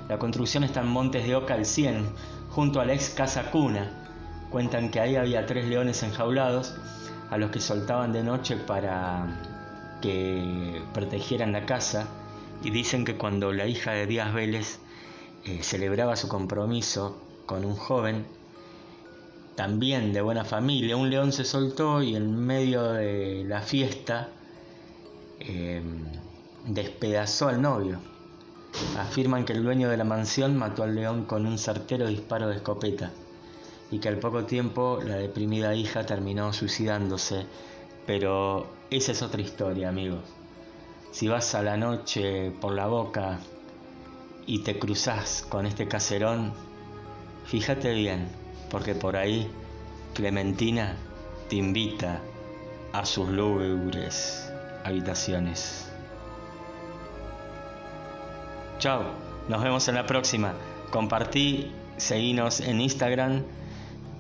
La 0.06 0.18
construcción 0.18 0.64
está 0.64 0.82
en 0.82 0.88
Montes 0.88 1.26
de 1.26 1.34
Oca 1.34 1.54
al 1.54 1.64
100, 1.64 2.06
junto 2.50 2.78
a 2.78 2.84
la 2.84 2.92
ex 2.92 3.08
Casa 3.08 3.50
Cuna. 3.50 3.90
Cuentan 4.50 4.90
que 4.90 5.00
ahí 5.00 5.16
había 5.16 5.46
tres 5.46 5.66
leones 5.66 6.02
enjaulados 6.02 6.74
a 7.30 7.38
los 7.38 7.50
que 7.50 7.60
soltaban 7.60 8.12
de 8.12 8.22
noche 8.22 8.56
para 8.56 9.40
que 10.02 10.82
protegieran 10.92 11.52
la 11.52 11.64
casa 11.64 12.06
y 12.62 12.68
dicen 12.68 13.06
que 13.06 13.16
cuando 13.16 13.50
la 13.50 13.66
hija 13.66 13.92
de 13.92 14.06
Díaz 14.06 14.34
Vélez 14.34 14.78
eh, 15.46 15.62
celebraba 15.62 16.16
su 16.16 16.28
compromiso 16.28 17.18
con 17.46 17.64
un 17.64 17.76
joven, 17.76 18.26
también 19.54 20.12
de 20.12 20.20
buena 20.20 20.44
familia, 20.44 20.98
un 20.98 21.08
león 21.08 21.32
se 21.32 21.46
soltó 21.46 22.02
y 22.02 22.14
en 22.14 22.36
medio 22.36 22.92
de 22.92 23.42
la 23.48 23.62
fiesta 23.62 24.28
em, 25.40 26.05
despedazó 26.66 27.49
al 27.49 27.61
novio. 27.62 27.99
Afirman 28.99 29.44
que 29.44 29.53
el 29.53 29.62
dueño 29.62 29.88
de 29.88 29.96
la 29.96 30.05
mansión 30.05 30.57
mató 30.57 30.83
al 30.83 30.94
león 30.94 31.25
con 31.25 31.46
un 31.46 31.59
certero 31.59 32.07
disparo 32.07 32.49
de 32.49 32.57
escopeta 32.57 33.12
y 33.90 33.99
que 33.99 34.09
al 34.09 34.18
poco 34.18 34.44
tiempo 34.44 35.01
la 35.05 35.16
deprimida 35.16 35.75
hija 35.75 36.05
terminó 36.05 36.53
suicidándose. 36.53 37.46
Pero 38.07 38.66
esa 38.90 39.12
es 39.12 39.22
otra 39.22 39.40
historia, 39.40 39.88
amigos. 39.88 40.20
Si 41.11 41.29
vas 41.29 41.55
a 41.55 41.62
la 41.62 41.77
noche 41.77 42.51
por 42.61 42.72
la 42.72 42.87
boca 42.87 43.38
y 44.46 44.61
te 44.61 44.79
cruzas 44.79 45.46
con 45.49 45.66
este 45.66 45.88
caserón, 45.88 46.53
fíjate 47.46 47.94
bien 47.94 48.29
porque 48.70 48.94
por 48.94 49.16
ahí 49.16 49.49
Clementina 50.14 50.96
te 51.49 51.57
invita 51.57 52.20
a 52.92 53.05
sus 53.07 53.29
lúgubres 53.29 54.45
habitaciones. 54.87 55.88
Chao, 58.79 59.03
nos 59.49 59.62
vemos 59.62 59.88
en 59.88 59.96
la 59.96 60.07
próxima. 60.07 60.55
Compartí, 60.90 61.72
seguinos 61.96 62.61
en 62.61 62.81
Instagram 62.81 63.42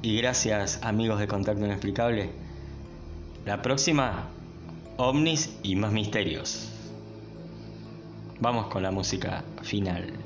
y 0.02 0.16
gracias 0.16 0.80
amigos 0.82 1.20
de 1.20 1.28
Contacto 1.28 1.64
Inexplicable. 1.64 2.30
La 3.44 3.62
próxima, 3.62 4.28
ovnis 4.96 5.56
y 5.62 5.76
más 5.76 5.92
misterios. 5.92 6.72
Vamos 8.40 8.66
con 8.66 8.82
la 8.82 8.90
música 8.90 9.44
final. 9.62 10.25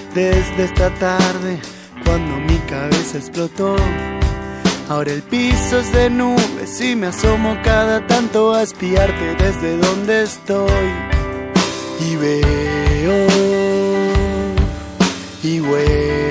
desde 0.13 0.65
esta 0.65 0.93
tarde 0.95 1.59
cuando 2.05 2.37
mi 2.37 2.57
cabeza 2.69 3.17
explotó. 3.17 3.75
Ahora 4.89 5.11
el 5.11 5.21
piso 5.23 5.79
es 5.79 5.91
de 5.93 6.09
nubes 6.09 6.81
y 6.81 6.95
me 6.95 7.07
asomo 7.07 7.57
cada 7.63 8.05
tanto 8.07 8.53
a 8.53 8.63
espiarte 8.63 9.35
desde 9.35 9.77
donde 9.77 10.23
estoy. 10.23 10.91
Y 12.09 12.15
veo 12.15 13.27
y 15.43 15.59
vuelo 15.59 16.30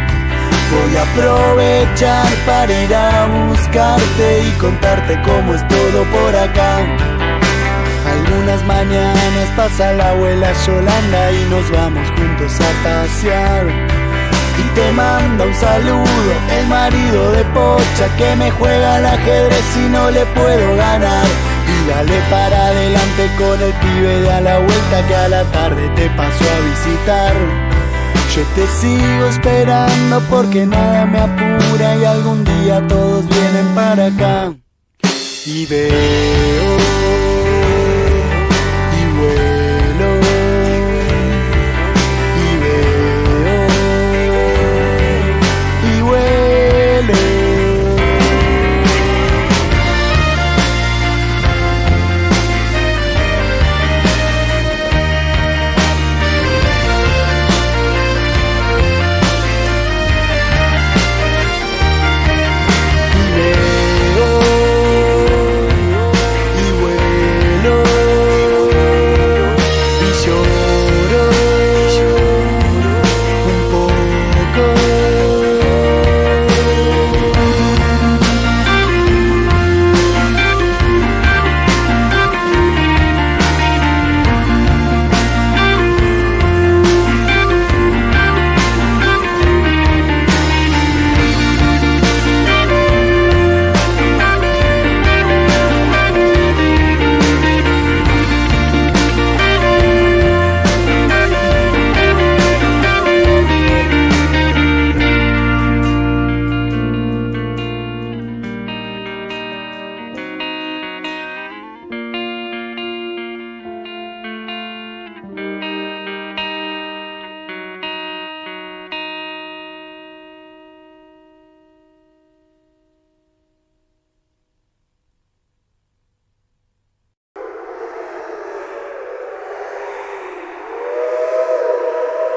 Voy 0.71 0.95
a 0.95 1.01
aprovechar 1.03 2.27
para 2.45 2.71
ir 2.71 2.95
a 2.95 3.27
buscarte 3.27 4.43
y 4.47 4.51
contarte 4.57 5.21
cómo 5.21 5.53
es 5.53 5.67
todo 5.67 6.03
por 6.05 6.35
acá. 6.35 6.77
Algunas 8.07 8.63
mañanas 8.65 9.49
pasa 9.57 9.91
la 9.93 10.11
abuela 10.11 10.53
Yolanda 10.65 11.31
y 11.33 11.49
nos 11.49 11.69
vamos 11.71 12.07
juntos 12.11 12.53
a 12.61 12.83
pasear. 12.83 13.65
Y 14.57 14.75
te 14.75 14.91
manda 14.93 15.45
un 15.45 15.55
saludo 15.55 16.33
el 16.57 16.67
marido 16.67 17.31
de 17.31 17.43
Pocha 17.45 18.15
que 18.17 18.35
me 18.37 18.49
juega 18.51 18.95
al 18.95 19.05
ajedrez 19.05 19.77
y 19.77 19.89
no 19.89 20.09
le 20.09 20.25
puedo 20.27 20.75
ganar. 20.77 21.25
Y 21.67 21.89
dale 21.89 22.21
para 22.29 22.67
adelante 22.67 23.29
con 23.37 23.61
el 23.61 23.73
pibe 23.73 24.21
de 24.21 24.31
a 24.31 24.41
la 24.41 24.57
vuelta 24.59 25.07
que 25.07 25.15
a 25.15 25.27
la 25.27 25.43
tarde 25.51 25.89
te 25.95 26.09
pasó 26.11 26.45
a 26.45 26.59
visitar. 26.69 27.70
Yo 28.33 28.43
te 28.55 28.65
sigo 28.65 29.25
esperando 29.25 30.21
porque 30.29 30.65
nada 30.65 31.05
me 31.05 31.19
apura 31.19 31.97
y 31.97 32.05
algún 32.05 32.45
día 32.45 32.81
todos 32.87 33.27
vienen 33.27 33.75
para 33.75 34.05
acá. 34.05 34.53
Y 35.45 35.65
veo 35.65 36.90